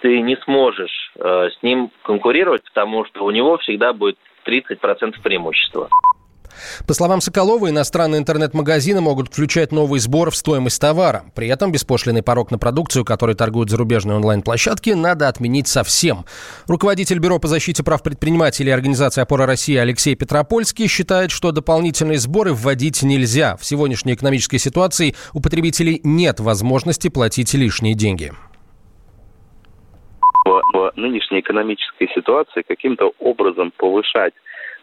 ты 0.00 0.20
не 0.22 0.36
сможешь 0.36 1.12
э, 1.16 1.50
с 1.50 1.62
ним 1.62 1.90
конкурировать, 2.02 2.64
потому 2.64 3.04
что 3.04 3.24
у 3.24 3.30
него 3.30 3.58
всегда 3.58 3.92
будет 3.92 4.16
30% 4.46 5.20
преимущества. 5.22 5.90
По 6.86 6.94
словам 6.94 7.20
Соколова, 7.20 7.68
иностранные 7.68 8.20
интернет-магазины 8.20 9.00
могут 9.00 9.28
включать 9.28 9.72
новый 9.72 10.00
сбор 10.00 10.30
в 10.30 10.36
стоимость 10.36 10.80
товара. 10.80 11.24
При 11.34 11.48
этом 11.48 11.72
беспошлиный 11.72 12.22
порог 12.22 12.50
на 12.50 12.58
продукцию, 12.58 13.04
который 13.04 13.34
торгуют 13.34 13.70
зарубежные 13.70 14.16
онлайн-площадки, 14.16 14.90
надо 14.90 15.28
отменить 15.28 15.68
совсем. 15.68 16.24
Руководитель 16.66 17.18
Бюро 17.18 17.38
по 17.38 17.48
защите 17.48 17.82
прав 17.82 18.02
предпринимателей 18.02 18.70
Организации 18.70 19.22
«Опора 19.22 19.46
России» 19.46 19.76
Алексей 19.76 20.14
Петропольский 20.14 20.86
считает, 20.86 21.30
что 21.30 21.52
дополнительные 21.52 22.18
сборы 22.18 22.52
вводить 22.52 23.02
нельзя. 23.02 23.56
В 23.56 23.64
сегодняшней 23.64 24.14
экономической 24.14 24.58
ситуации 24.58 25.14
у 25.32 25.40
потребителей 25.40 26.00
нет 26.04 26.40
возможности 26.40 27.08
платить 27.08 27.54
лишние 27.54 27.94
деньги 27.94 28.32
в, 30.72 30.92
нынешней 30.96 31.40
экономической 31.40 32.08
ситуации 32.14 32.62
каким-то 32.62 33.12
образом 33.18 33.72
повышать 33.76 34.34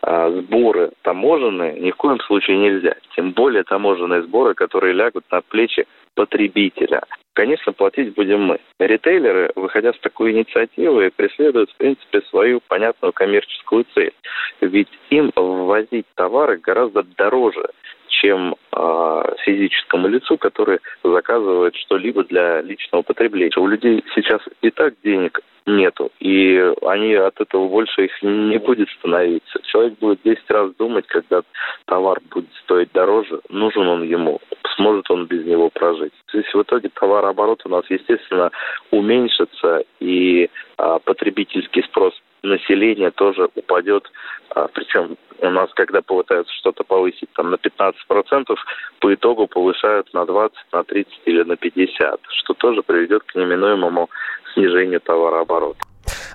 сборы 0.01 0.91
таможенные 1.01 1.79
ни 1.79 1.91
в 1.91 1.95
коем 1.95 2.19
случае 2.21 2.57
нельзя. 2.57 2.95
Тем 3.15 3.31
более 3.31 3.63
таможенные 3.63 4.23
сборы, 4.23 4.53
которые 4.53 4.93
лягут 4.93 5.25
на 5.31 5.41
плечи 5.41 5.85
потребителя. 6.15 7.03
Конечно, 7.33 7.71
платить 7.71 8.15
будем 8.15 8.41
мы. 8.41 8.59
Ритейлеры, 8.79 9.51
выходя 9.55 9.93
с 9.93 9.99
такой 9.99 10.31
инициативы, 10.31 11.11
преследуют, 11.15 11.69
в 11.69 11.77
принципе, 11.77 12.21
свою 12.21 12.61
понятную 12.67 13.13
коммерческую 13.13 13.85
цель. 13.93 14.13
Ведь 14.59 14.89
им 15.11 15.31
ввозить 15.35 16.07
товары 16.15 16.57
гораздо 16.57 17.03
дороже, 17.03 17.69
чем 18.07 18.55
э, 18.71 19.21
физическому 19.45 20.07
лицу, 20.07 20.37
который 20.37 20.79
заказывает 21.03 21.75
что-либо 21.75 22.23
для 22.23 22.61
личного 22.61 23.01
потребления. 23.01 23.51
У 23.57 23.67
людей 23.67 24.03
сейчас 24.15 24.41
и 24.61 24.69
так 24.71 24.93
денег 25.03 25.41
нету, 25.67 26.11
и 26.19 26.73
они 26.83 27.13
от 27.13 27.39
этого 27.41 27.67
больше 27.67 28.05
их 28.05 28.11
не 28.21 28.57
будет 28.57 28.89
становиться. 28.99 29.59
Человек 29.63 29.99
будет 29.99 30.19
10 30.23 30.49
раз 30.49 30.73
думать, 30.75 31.05
когда 31.07 31.41
товар 31.85 32.19
будет 32.31 32.53
стоить 32.63 32.91
дороже, 32.93 33.41
нужен 33.49 33.85
он 33.87 34.03
ему, 34.03 34.39
сможет 34.75 35.09
он 35.11 35.25
без 35.25 35.45
него 35.45 35.69
прожить. 35.69 36.13
То 36.31 36.37
есть 36.37 36.53
в 36.53 36.61
итоге 36.61 36.89
товарооборот 36.89 37.61
у 37.65 37.69
нас, 37.69 37.83
естественно, 37.89 38.51
уменьшится, 38.91 39.83
и 39.99 40.49
а, 40.77 40.99
потребительский 40.99 41.83
спрос 41.83 42.13
населения 42.47 43.11
тоже 43.11 43.49
упадет, 43.55 44.09
а, 44.49 44.67
причем 44.73 45.17
у 45.39 45.49
нас, 45.49 45.69
когда 45.75 46.01
пытаются 46.01 46.53
что-то 46.55 46.83
повысить 46.83 47.29
там 47.35 47.51
на 47.51 47.57
15%, 47.57 48.55
по 48.99 49.13
итогу 49.13 49.47
повышают 49.47 50.13
на 50.13 50.25
20, 50.25 50.57
на 50.71 50.83
30 50.83 51.13
или 51.25 51.43
на 51.43 51.55
50, 51.55 52.19
что 52.29 52.53
тоже 52.53 52.81
приведет 52.81 53.23
к 53.23 53.35
неминуемому 53.35 54.09
снижению 54.53 54.99
товарооборота. 55.01 55.79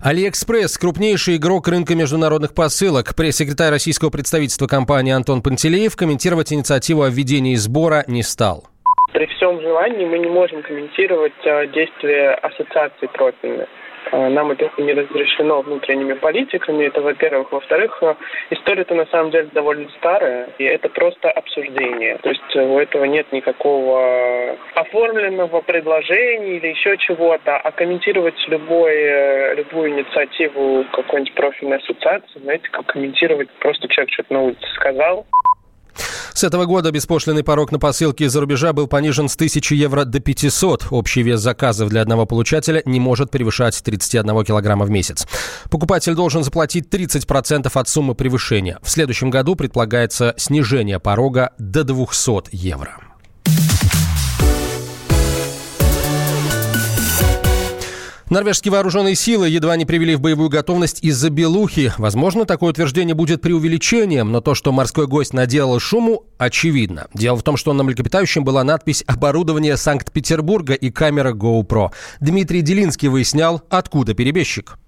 Алиэкспресс– 0.03 0.79
крупнейший 0.81 1.37
игрок 1.37 1.69
рынка 1.69 1.95
международных 1.95 2.55
посылок. 2.55 3.15
Пресс-секретарь 3.17 3.71
российского 3.71 4.11
представительства 4.11 4.67
компании 4.67 5.13
Антон 5.13 5.43
Пантелеев 5.43 5.97
комментировать 5.97 6.53
инициативу 6.53 7.03
о 7.03 7.09
введении 7.09 7.55
сбора 7.55 8.05
не 8.09 8.23
стал. 8.23 8.65
При 9.13 9.27
всем 9.27 9.61
желании 9.61 10.05
мы 10.05 10.19
не 10.19 10.29
можем 10.29 10.63
комментировать 10.63 11.33
а, 11.45 11.67
действия 11.67 12.31
ассоциаций 12.43 13.09
профильных. 13.09 13.69
А, 14.13 14.29
нам 14.29 14.51
это 14.51 14.71
не 14.77 14.93
разрешено 14.93 15.63
внутренними 15.63 16.13
политиками, 16.13 16.85
это 16.85 17.01
во-первых. 17.01 17.51
Во-вторых, 17.51 17.99
а, 18.03 18.17
история-то 18.51 18.95
на 18.95 19.07
самом 19.07 19.31
деле 19.31 19.49
довольно 19.53 19.89
старая, 19.99 20.51
и 20.59 20.65
это 20.65 20.91
просто 20.91 21.31
обсуждение. 21.31 22.19
То 22.19 22.29
есть 22.29 22.57
у 22.57 22.79
этого 22.79 23.05
нет 23.05 23.33
никакого 23.33 24.57
оформленного 24.75 25.63
предложения 25.63 26.59
или 26.59 26.69
еще 26.69 26.99
чего-то, 26.99 27.57
а 27.57 27.71
комментировать 27.73 28.37
любой, 28.49 28.95
э, 28.95 29.55
любую 29.55 29.91
инициативу 29.91 30.85
какой-нибудь 30.93 31.35
профильной 31.35 31.79
ассоциации, 31.79 32.41
знаете, 32.41 32.69
как 32.71 32.87
комментировать, 32.87 33.49
просто 33.61 33.89
человек 33.89 34.13
что-то 34.13 34.35
на 34.35 34.43
улице 34.43 34.67
сказал, 34.75 35.27
с 36.43 36.45
этого 36.45 36.65
года 36.65 36.91
беспошлиный 36.91 37.45
порог 37.45 37.71
на 37.71 37.79
посылки 37.79 38.25
из-за 38.25 38.41
рубежа 38.41 38.73
был 38.73 38.89
понижен 38.89 39.29
с 39.29 39.37
1000 39.37 39.77
евро 39.77 40.05
до 40.05 40.19
500. 40.19 40.89
Общий 40.91 41.23
вес 41.23 41.39
заказов 41.39 41.89
для 41.89 42.03
одного 42.03 42.27
получателя 42.27 42.83
не 42.85 42.99
может 42.99 43.31
превышать 43.31 43.81
31 43.81 44.45
килограмма 44.45 44.85
в 44.85 44.91
месяц. 44.91 45.29
Покупатель 45.71 46.17
должен 46.17 46.43
заплатить 46.43 46.89
30% 46.89 47.71
от 47.73 47.89
суммы 47.89 48.17
превышения. 48.17 48.81
В 48.83 48.91
следующем 48.91 49.31
году 49.31 49.55
предполагается 49.55 50.35
снижение 50.37 50.99
порога 50.99 51.53
до 51.59 51.85
200 51.85 52.49
евро. 52.51 53.12
Норвежские 58.33 58.73
вооруженные 58.73 59.15
силы 59.15 59.51
едва 59.51 59.77
не 59.77 59.85
привели 59.85 60.15
в 60.15 60.23
боевую 60.23 60.49
готовность 60.49 61.05
из-за 61.05 61.29
белухи. 61.29 61.93
Возможно, 61.99 62.47
такое 62.47 62.71
утверждение 62.71 63.15
будет 63.15 63.43
преувеличением, 63.43 64.33
но 64.33 64.41
то, 64.41 64.55
что 64.55 64.73
морской 64.73 65.07
гость 65.07 65.35
наделал 65.35 65.79
шуму, 65.79 66.25
очевидно. 66.39 67.09
Дело 67.13 67.37
в 67.37 67.43
том, 67.43 67.59
что 67.59 67.75
на 67.75 67.83
млекопитающем 67.83 68.43
была 68.43 68.65
надпись 68.65 69.05
«Оборудование 69.07 69.77
Санкт-Петербурга» 69.77 70.73
и 70.73 70.91
камера 70.91 71.35
GoPro. 71.35 71.91
Дмитрий 72.21 72.63
Делинский 72.63 73.09
выяснял, 73.09 73.61
откуда 73.69 74.15
перебежчик. 74.15 74.79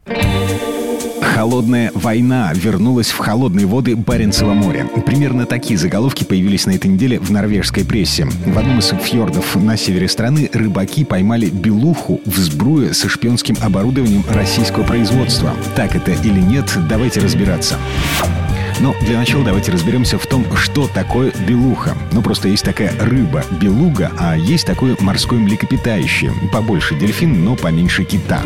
Холодная 1.35 1.91
война 1.95 2.53
вернулась 2.55 3.09
в 3.11 3.19
холодные 3.19 3.67
воды 3.67 3.97
Баренцева 3.97 4.53
моря. 4.53 4.87
Примерно 5.05 5.47
такие 5.47 5.77
заголовки 5.77 6.23
появились 6.23 6.65
на 6.65 6.71
этой 6.71 6.87
неделе 6.87 7.19
в 7.19 7.33
норвежской 7.33 7.85
прессе. 7.85 8.27
В 8.47 8.57
одном 8.57 8.79
из 8.79 8.91
фьордов 9.03 9.57
на 9.57 9.77
севере 9.77 10.07
страны 10.07 10.49
рыбаки 10.53 11.05
поймали 11.05 11.47
белуху 11.47 12.21
в 12.25 12.37
сбруе 12.39 12.95
со 12.95 13.09
шпионским 13.09 13.57
оборудованием 13.61 14.23
российского 14.31 14.85
производства. 14.85 15.51
Так 15.75 15.97
это 15.97 16.13
или 16.13 16.39
нет, 16.39 16.73
давайте 16.89 17.19
разбираться. 17.19 17.79
Но 18.79 18.95
для 19.01 19.19
начала 19.19 19.45
давайте 19.45 19.73
разберемся 19.73 20.19
в 20.19 20.27
том, 20.27 20.47
что 20.57 20.87
такое 20.87 21.33
белуха. 21.49 21.97
Ну, 22.13 22.23
просто 22.23 22.47
есть 22.47 22.65
такая 22.65 22.93
рыба, 23.01 23.43
белуга, 23.61 24.13
а 24.21 24.37
есть 24.37 24.67
такое 24.67 24.97
морское 25.01 25.41
млекопитающее. 25.41 26.33
Побольше 26.53 26.95
дельфин, 26.95 27.45
но 27.45 27.57
поменьше 27.57 28.05
кита. 28.05 28.41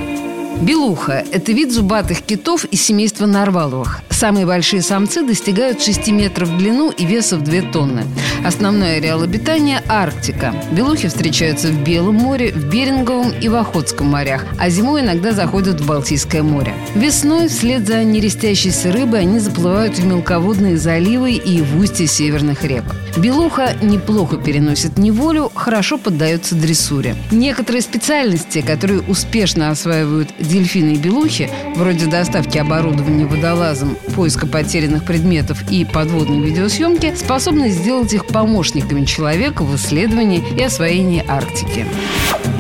Белуха– 0.63 1.25
это 1.33 1.53
вид 1.53 1.73
зубатых 1.73 2.23
китов 2.23 2.65
из 2.65 2.83
семейства 2.83 3.27
нарваловых. 3.27 4.01
Самые 4.11 4.47
большие 4.47 4.83
самцы 4.83 5.25
достигают 5.25 5.81
6 5.81 6.09
метров 6.09 6.49
в 6.49 6.59
длину 6.59 6.91
и 6.91 7.07
веса 7.07 7.37
в 7.37 7.45
2 7.45 7.71
тонны. 7.73 8.05
Основной 8.45 8.97
ареал 8.97 9.23
обитания– 9.23 9.81
Арктика. 9.89 10.53
Белухи 10.73 11.07
встречаются 11.07 11.69
в 11.69 11.85
Белом 11.85 12.17
море, 12.17 12.51
в 12.53 12.69
Беринговом 12.69 13.31
и 13.41 13.49
в 13.49 13.55
Охотском 13.55 14.09
морях, 14.09 14.45
а 14.59 14.69
зимой 14.71 15.03
иногда 15.03 15.31
заходят 15.31 15.81
в 15.81 15.87
Балтийское 15.87 16.43
море. 16.43 16.75
Весной 16.97 17.47
вслед 17.47 17.87
за 17.87 18.03
нерестящейся 18.03 18.91
рыбой 18.91 19.21
они 19.21 19.39
заплывают 19.39 19.97
в 19.97 20.05
мелководные 20.05 20.77
заливы 20.77 21.35
и 21.35 21.63
в 21.63 21.79
устье 21.79 22.09
северных 22.09 22.65
рек. 22.65 22.83
Белуха 23.17 23.75
неплохо 23.81 24.37
переносит 24.37 24.99
неволю, 24.99 25.51
хорошо 25.55 25.97
поддается 25.97 26.57
дрессуре. 26.57 27.15
Некоторые 27.31 27.83
специальности, 27.83 28.63
которые 28.63 29.03
успешно 29.03 29.71
осваивают 29.71 30.31
дельфины 30.49 30.95
и 30.95 30.97
белухи, 30.97 31.49
вроде 31.77 32.07
доставки 32.07 32.59
оборудования 32.59 33.27
водолазом, 33.27 33.97
поиска 34.15 34.47
потерянных 34.47 35.05
предметов 35.05 35.71
и 35.71 35.85
подводной 35.85 36.41
видеосъемки, 36.41 37.15
способны 37.17 37.71
сделать 37.71 38.13
их 38.13 38.27
помощниками 38.27 39.05
человека 39.05 39.63
в 39.63 39.77
исследовании 39.77 40.43
и 40.59 40.63
освоении 40.63 41.25
Арктики. 41.29 41.87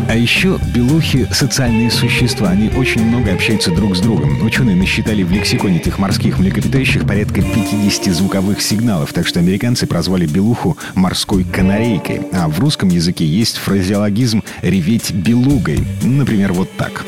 А 0.09 0.17
еще 0.17 0.59
белухи– 0.75 1.29
социальные 1.33 1.91
существа. 1.91 2.49
Они 2.49 2.71
очень 2.71 3.05
много 3.05 3.31
общаются 3.31 3.71
друг 3.71 3.95
с 3.95 4.01
другом. 4.01 4.43
Ученые 4.43 4.75
насчитали 4.75 5.23
в 5.23 5.31
лексиконе 5.31 5.77
этих 5.77 5.99
морских 5.99 6.39
млекопитающих 6.39 7.07
порядка 7.07 7.43
50 7.43 8.15
звуковых 8.15 8.63
сигналов, 8.63 9.13
так 9.13 9.27
что 9.27 9.39
американцы 9.39 9.87
прозвали 9.87 10.27
белуху 10.27 10.79
морской 10.95 11.45
канарейкой. 11.45 12.23
А 12.33 12.49
в 12.49 12.59
русском 12.59 12.89
языке 12.89 13.27
есть 13.27 13.59
фразеологизм 13.59 14.43
«реветь 14.63 15.11
белугой». 15.11 15.87
Например, 16.03 16.55
вот 16.55 16.75
так. 16.79 17.05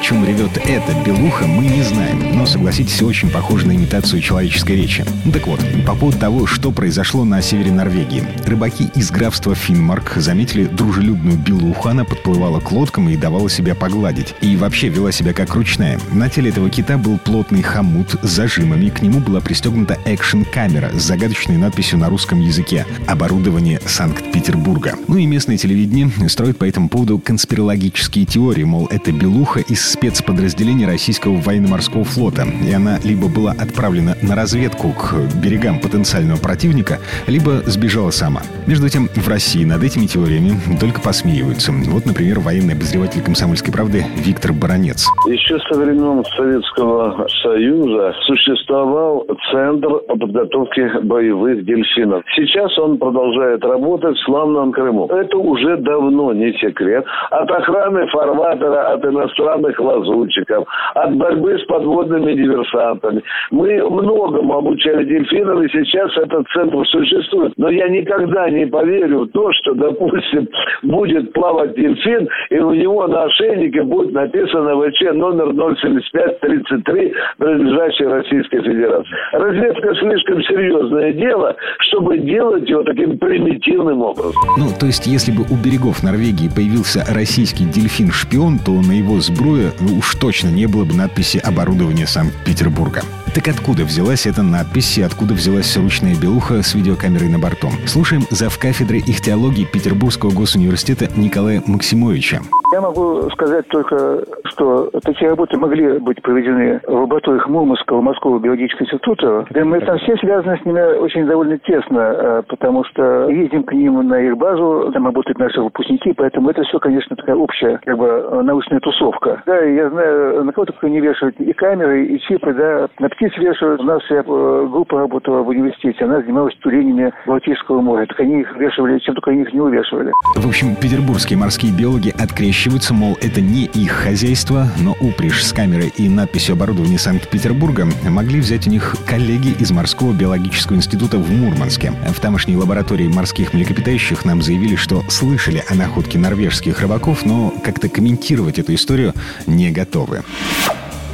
Чем 0.00 0.24
ревет 0.24 0.56
эта 0.56 0.94
белуха, 1.04 1.46
мы 1.46 1.64
не 1.64 1.82
знаем, 1.82 2.36
но, 2.36 2.46
согласитесь, 2.46 3.02
очень 3.02 3.30
похоже 3.30 3.66
на 3.66 3.72
имитацию 3.72 4.22
человеческой 4.22 4.76
речи. 4.76 5.04
Так 5.32 5.46
вот, 5.46 5.60
по 5.86 5.94
поводу 5.94 6.18
того, 6.18 6.46
что 6.46 6.72
произошло 6.72 7.24
на 7.24 7.42
севере 7.42 7.70
Норвегии. 7.70 8.24
Рыбаки 8.46 8.90
из 8.94 9.10
графства 9.10 9.54
Финмарк 9.54 10.14
заметили 10.16 10.64
дружелюбную 10.64 11.38
белуху, 11.38 11.88
она 11.88 12.04
подплывала 12.04 12.60
к 12.60 12.72
лодкам 12.72 13.08
и 13.08 13.16
давала 13.16 13.50
себя 13.50 13.74
погладить. 13.74 14.34
И 14.40 14.56
вообще 14.56 14.88
вела 14.88 15.12
себя 15.12 15.32
как 15.32 15.54
ручная. 15.54 16.00
На 16.12 16.28
теле 16.28 16.50
этого 16.50 16.70
кита 16.70 16.96
был 16.96 17.18
плотный 17.18 17.62
хомут 17.62 18.16
с 18.22 18.28
зажимами, 18.28 18.88
к 18.88 19.02
нему 19.02 19.20
была 19.20 19.40
пристегнута 19.40 19.98
экшн-камера 20.04 20.90
с 20.94 21.02
загадочной 21.02 21.56
надписью 21.56 21.98
на 21.98 22.08
русском 22.08 22.40
языке 22.40 22.86
«Оборудование 23.06 23.80
Санкт-Петербурга». 23.84 24.94
Ну 25.08 25.18
и 25.18 25.26
местное 25.26 25.58
телевидение 25.58 26.10
строит 26.28 26.58
по 26.58 26.64
этому 26.64 26.88
поводу 26.88 27.18
конспирологические 27.18 28.24
теории, 28.24 28.64
мол, 28.64 28.86
это 28.90 29.12
белуха 29.12 29.60
из 29.60 29.89
спецподразделения 29.90 30.86
российского 30.86 31.36
военно-морского 31.36 32.04
флота, 32.04 32.44
и 32.66 32.72
она 32.72 32.98
либо 33.04 33.28
была 33.28 33.52
отправлена 33.52 34.14
на 34.22 34.36
разведку 34.36 34.92
к 34.92 35.14
берегам 35.42 35.80
потенциального 35.80 36.38
противника, 36.38 36.98
либо 37.26 37.62
сбежала 37.66 38.10
сама. 38.10 38.40
Между 38.66 38.88
тем, 38.88 39.08
в 39.08 39.28
России 39.28 39.64
над 39.64 39.82
этими 39.82 40.06
теориями 40.06 40.52
только 40.78 41.00
посмеиваются. 41.00 41.72
Вот, 41.72 42.06
например, 42.06 42.38
военный 42.38 42.74
обозреватель 42.74 43.22
«Комсомольской 43.22 43.72
правды» 43.72 44.04
Виктор 44.16 44.52
Баранец. 44.52 45.08
Еще 45.26 45.58
со 45.68 45.78
времен 45.78 46.24
Советского 46.36 47.26
Союза 47.42 48.14
существовал 48.26 49.26
Центр 49.50 49.88
по 50.06 50.16
подготовке 50.16 51.00
боевых 51.02 51.64
дельфинов. 51.64 52.22
Сейчас 52.36 52.78
он 52.78 52.98
продолжает 52.98 53.64
работать 53.64 54.16
в 54.16 54.24
славном 54.24 54.70
Крыму. 54.72 55.06
Это 55.06 55.36
уже 55.36 55.76
давно 55.78 56.32
не 56.32 56.52
секрет. 56.58 57.04
От 57.30 57.50
охраны 57.50 58.06
фарватера, 58.08 58.92
от 58.92 59.04
иностранных 59.04 59.79
лазутчиков, 59.80 60.66
от 60.94 61.16
борьбы 61.16 61.58
с 61.58 61.64
подводными 61.66 62.34
диверсантами. 62.34 63.22
Мы 63.50 63.82
многому 63.88 64.58
обучали 64.58 65.04
дельфинов, 65.04 65.62
и 65.62 65.68
сейчас 65.68 66.16
этот 66.16 66.46
центр 66.54 66.86
существует. 66.86 67.52
Но 67.56 67.70
я 67.70 67.88
никогда 67.88 68.48
не 68.50 68.66
поверю 68.66 69.24
в 69.24 69.28
то, 69.28 69.50
что, 69.52 69.74
допустим, 69.74 70.48
будет 70.82 71.32
плавать 71.32 71.74
дельфин, 71.74 72.28
и 72.50 72.58
у 72.58 72.72
него 72.72 73.06
на 73.06 73.24
ошейнике 73.24 73.82
будет 73.82 74.12
написано 74.12 74.80
ВЧ 74.80 75.12
номер 75.14 75.52
07533, 75.80 77.12
принадлежащий 77.38 78.04
Российской 78.04 78.62
Федерации. 78.62 79.10
Разведка 79.32 79.94
слишком 79.96 80.42
серьезное 80.42 81.12
дело, 81.12 81.56
чтобы 81.80 82.18
делать 82.18 82.68
его 82.68 82.82
таким 82.82 83.18
примитивным 83.18 84.02
образом. 84.02 84.34
Ну, 84.58 84.66
то 84.78 84.86
есть, 84.86 85.06
если 85.06 85.32
бы 85.32 85.42
у 85.50 85.56
берегов 85.56 86.02
Норвегии 86.02 86.48
появился 86.48 87.00
российский 87.14 87.64
дельфин-шпион, 87.64 88.58
то 88.64 88.72
на 88.72 88.92
его 88.92 89.20
сбруе 89.20 89.69
уж 89.80 90.14
точно 90.16 90.48
не 90.48 90.66
было 90.66 90.84
бы 90.84 90.94
надписи 90.94 91.38
«Оборудование 91.38 92.06
Санкт-Петербурга». 92.06 93.02
Так 93.32 93.46
откуда 93.46 93.84
взялась 93.84 94.26
эта 94.26 94.42
надпись 94.42 94.98
и 94.98 95.02
откуда 95.02 95.34
взялась 95.34 95.76
ручная 95.76 96.16
белуха 96.20 96.62
с 96.62 96.74
видеокамерой 96.74 97.28
на 97.30 97.38
борту? 97.38 97.68
Слушаем 97.86 98.22
зав. 98.30 98.58
кафедры 98.58 98.98
ихтиологии 98.98 99.70
Петербургского 99.70 100.30
госуниверситета 100.30 101.06
Николая 101.16 101.62
Максимовича. 101.64 102.40
Я 102.72 102.80
могу 102.80 103.28
сказать 103.30 103.66
только, 103.68 104.24
что 104.46 104.90
такие 105.04 105.30
работы 105.30 105.56
могли 105.58 105.98
быть 105.98 106.22
проведены 106.22 106.80
в 106.86 106.92
лабораториях 106.92 107.48
Мурманского 107.48 108.00
Морского 108.00 108.38
биологического 108.38 108.86
института. 108.86 109.46
Да 109.50 109.64
мы 109.64 109.80
там 109.80 109.98
все 109.98 110.16
связаны 110.16 110.58
с 110.58 110.64
ними 110.64 110.80
очень 110.98 111.26
довольно 111.26 111.58
тесно, 111.58 111.98
э, 111.98 112.42
потому 112.48 112.84
что 112.84 113.28
ездим 113.28 113.64
к 113.64 113.72
ним 113.72 114.06
на 114.06 114.20
их 114.20 114.36
базу, 114.36 114.90
там 114.92 115.06
работают 115.06 115.38
наши 115.38 115.60
выпускники, 115.60 116.12
поэтому 116.12 116.50
это 116.50 116.62
все, 116.62 116.78
конечно, 116.78 117.16
такая 117.16 117.36
общая 117.36 117.80
как 117.84 117.98
бы 117.98 118.42
научная 118.42 118.80
тусовка. 118.80 119.42
Да, 119.46 119.58
я 119.60 119.90
знаю, 119.90 120.44
на 120.44 120.52
кого 120.52 120.66
только 120.66 120.88
не 120.88 121.00
вешают 121.00 121.38
и 121.40 121.52
камеры, 121.52 122.06
и 122.06 122.20
чипы, 122.20 122.54
да, 122.54 122.88
на 123.00 123.08
птиц 123.20 123.32
вешают. 123.38 123.80
У 123.80 123.84
нас 123.84 124.02
вся 124.04 124.16
э, 124.16 124.22
группа 124.70 124.98
работала 124.98 125.42
в 125.42 125.48
университете, 125.48 126.04
она 126.04 126.20
занималась 126.22 126.54
тюленями 126.62 127.12
Балтийского 127.26 127.80
моря. 127.82 128.06
Так 128.06 128.20
они 128.20 128.40
их 128.40 128.56
вешали, 128.56 128.98
чем 129.00 129.14
только 129.14 129.30
они 129.30 129.42
их 129.42 129.52
не 129.52 129.60
увешивали. 129.60 130.12
В 130.36 130.48
общем, 130.48 130.74
петербургские 130.74 131.38
морские 131.38 131.72
биологи 131.72 132.10
открещиваются 132.10 132.94
мол, 132.94 133.16
это 133.20 133.40
не 133.42 133.66
их 133.66 133.92
хозяйство, 133.92 134.64
но 134.82 134.92
упряжь 135.00 135.42
с 135.42 135.52
камерой 135.52 135.92
и 135.98 136.08
надписью 136.08 136.54
оборудования 136.54 136.98
Санкт-Петербурга 136.98 137.84
могли 138.08 138.40
взять 138.40 138.66
у 138.66 138.70
них 138.70 138.94
коллеги 139.08 139.50
из 139.60 139.70
Морского 139.70 140.12
биологического 140.12 140.76
института 140.76 141.18
в 141.18 141.30
Мурманске. 141.30 141.92
В 142.08 142.20
тамошней 142.20 142.56
лаборатории 142.56 143.08
морских 143.08 143.52
млекопитающих 143.52 144.24
нам 144.24 144.40
заявили, 144.40 144.76
что 144.76 145.00
слышали 145.08 145.62
о 145.68 145.74
находке 145.74 146.18
норвежских 146.18 146.80
рыбаков, 146.80 147.26
но 147.26 147.52
как-то 147.62 147.88
комментировать 147.88 148.58
эту 148.58 148.74
историю 148.74 149.12
не 149.46 149.70
готовы. 149.70 150.22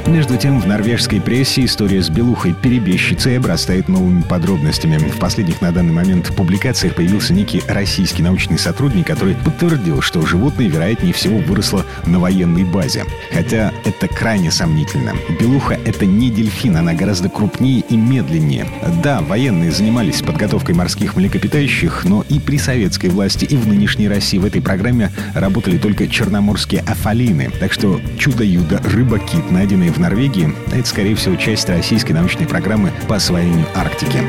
Между 0.07 0.37
тем, 0.37 0.61
в 0.61 0.65
норвежской 0.65 1.19
прессе 1.19 1.65
история 1.65 2.01
с 2.01 2.09
белухой-перебежчицей 2.09 3.37
обрастает 3.37 3.89
новыми 3.89 4.21
подробностями. 4.21 4.97
В 4.97 5.19
последних 5.19 5.61
на 5.61 5.73
данный 5.73 5.91
момент 5.91 6.33
публикациях 6.33 6.95
появился 6.95 7.33
некий 7.33 7.61
российский 7.67 8.23
научный 8.23 8.57
сотрудник, 8.57 9.05
который 9.05 9.35
подтвердил, 9.35 10.01
что 10.01 10.25
животное, 10.25 10.69
вероятнее 10.69 11.11
всего, 11.11 11.39
выросло 11.39 11.85
на 12.05 12.19
военной 12.19 12.63
базе. 12.63 13.03
Хотя 13.33 13.73
это 13.83 14.07
крайне 14.07 14.49
сомнительно. 14.49 15.13
Белуха— 15.41 15.77
это 15.85 16.05
не 16.05 16.31
дельфин, 16.31 16.77
она 16.77 16.93
гораздо 16.93 17.27
крупнее 17.27 17.81
и 17.89 17.97
медленнее. 17.97 18.65
Да, 19.03 19.19
военные 19.19 19.71
занимались 19.71 20.21
подготовкой 20.21 20.73
морских 20.73 21.17
млекопитающих, 21.17 22.05
но 22.05 22.23
и 22.29 22.39
при 22.39 22.57
советской 22.57 23.09
власти, 23.09 23.43
и 23.43 23.57
в 23.57 23.67
нынешней 23.67 24.07
России 24.07 24.37
в 24.37 24.45
этой 24.45 24.61
программе 24.61 25.11
работали 25.33 25.77
только 25.77 26.07
черноморские 26.07 26.79
афалины. 26.87 27.51
Так 27.59 27.73
что 27.73 27.99
чудо-юдо 28.17 28.81
рыба-кит, 28.85 29.51
найденный 29.51 29.89
в 29.89 29.96
в 29.97 29.99
Норвегии, 29.99 30.53
это, 30.71 30.87
скорее 30.87 31.15
всего, 31.15 31.35
часть 31.35 31.67
российской 31.69 32.11
научной 32.11 32.45
программы 32.45 32.91
по 33.07 33.15
освоению 33.15 33.65
Арктики. 33.75 34.21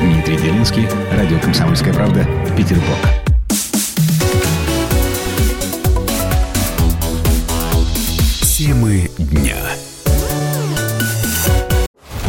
Дмитрий 0.00 0.36
Делинский, 0.36 0.86
радио 1.16 1.38
«Комсомольская 1.40 1.92
правда», 1.92 2.24
Петербург. 2.56 2.86
Темы 8.40 9.10
дня. 9.18 9.56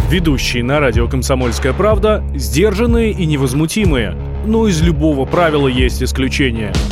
Ведущие 0.10 0.64
на 0.64 0.80
радио 0.80 1.08
«Комсомольская 1.08 1.74
правда» 1.74 2.24
сдержанные 2.36 3.12
и 3.12 3.28
невозмутимые. 3.28 4.16
Но 4.46 4.68
из 4.68 4.82
любого 4.82 5.26
правила 5.26 5.68
есть 5.68 6.02
исключение– 6.02 6.74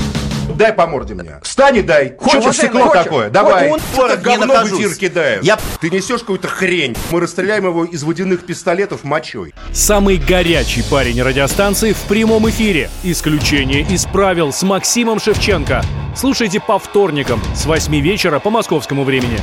дай 0.56 0.74
по 0.74 0.88
морде 0.88 1.14
мне. 1.14 1.40
Встань 1.44 1.78
и 1.78 1.82
дай. 1.82 2.16
Хочешь 2.18 2.58
стекло 2.58 2.90
такое? 2.90 3.30
Давай. 3.30 3.70
Это 3.70 4.18
говно 4.18 4.64
в 4.64 4.98
кидаешь. 4.98 5.44
Я... 5.44 5.58
Ты 5.86 5.92
несешь 5.92 6.22
какую-то 6.22 6.48
хрень. 6.48 6.96
Мы 7.12 7.20
расстреляем 7.20 7.66
его 7.66 7.86
из 7.86 8.02
водяных 8.02 8.44
пистолетов 8.44 9.04
мочой. 9.04 9.54
Самый 9.72 10.18
горячий 10.18 10.82
парень 10.82 11.22
радиостанции 11.22 11.94
в 11.94 12.00
прямом 12.08 12.50
эфире. 12.50 12.90
Исключение 13.04 13.82
из 13.82 14.06
правил 14.06 14.52
с 14.52 14.64
Максимом 14.64 15.20
Шевченко. 15.20 15.84
Слушайте 16.16 16.60
по 16.60 16.80
вторникам 16.80 17.40
с 17.54 17.68
8 17.68 17.96
вечера 18.00 18.40
по 18.40 18.50
московскому 18.50 19.04
времени. 19.04 19.40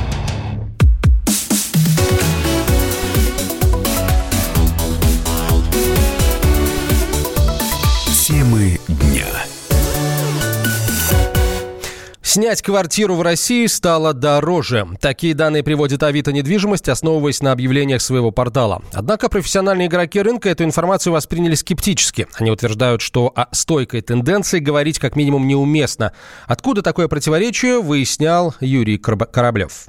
Снять 12.33 12.63
квартиру 12.63 13.13
в 13.13 13.21
России 13.21 13.67
стало 13.67 14.11
дороже. 14.11 14.87
Такие 14.99 15.35
данные 15.35 15.61
приводит 15.61 16.01
Авито 16.01 16.31
недвижимость, 16.31 16.89
основываясь 16.89 17.43
на 17.43 17.51
объявлениях 17.51 18.01
своего 18.01 18.31
портала. 18.31 18.81
Однако 18.91 19.29
профессиональные 19.29 19.87
игроки 19.87 20.19
рынка 20.19 20.49
эту 20.49 20.63
информацию 20.63 21.13
восприняли 21.13 21.53
скептически. 21.53 22.25
Они 22.33 22.49
утверждают, 22.49 23.01
что 23.01 23.31
о 23.35 23.49
стойкой 23.51 24.01
тенденции 24.01 24.57
говорить 24.57 24.97
как 24.97 25.15
минимум 25.15 25.47
неуместно. 25.47 26.11
Откуда 26.47 26.81
такое 26.81 27.07
противоречие, 27.07 27.79
выяснял 27.79 28.55
Юрий 28.59 28.97
Кораблев. 28.97 29.85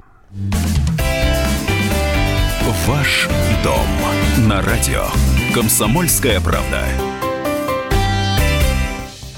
Ваш 2.85 3.27
дом 3.63 4.47
на 4.47 4.61
радио. 4.61 5.07
Комсомольская 5.51 6.39
правда. 6.41 6.83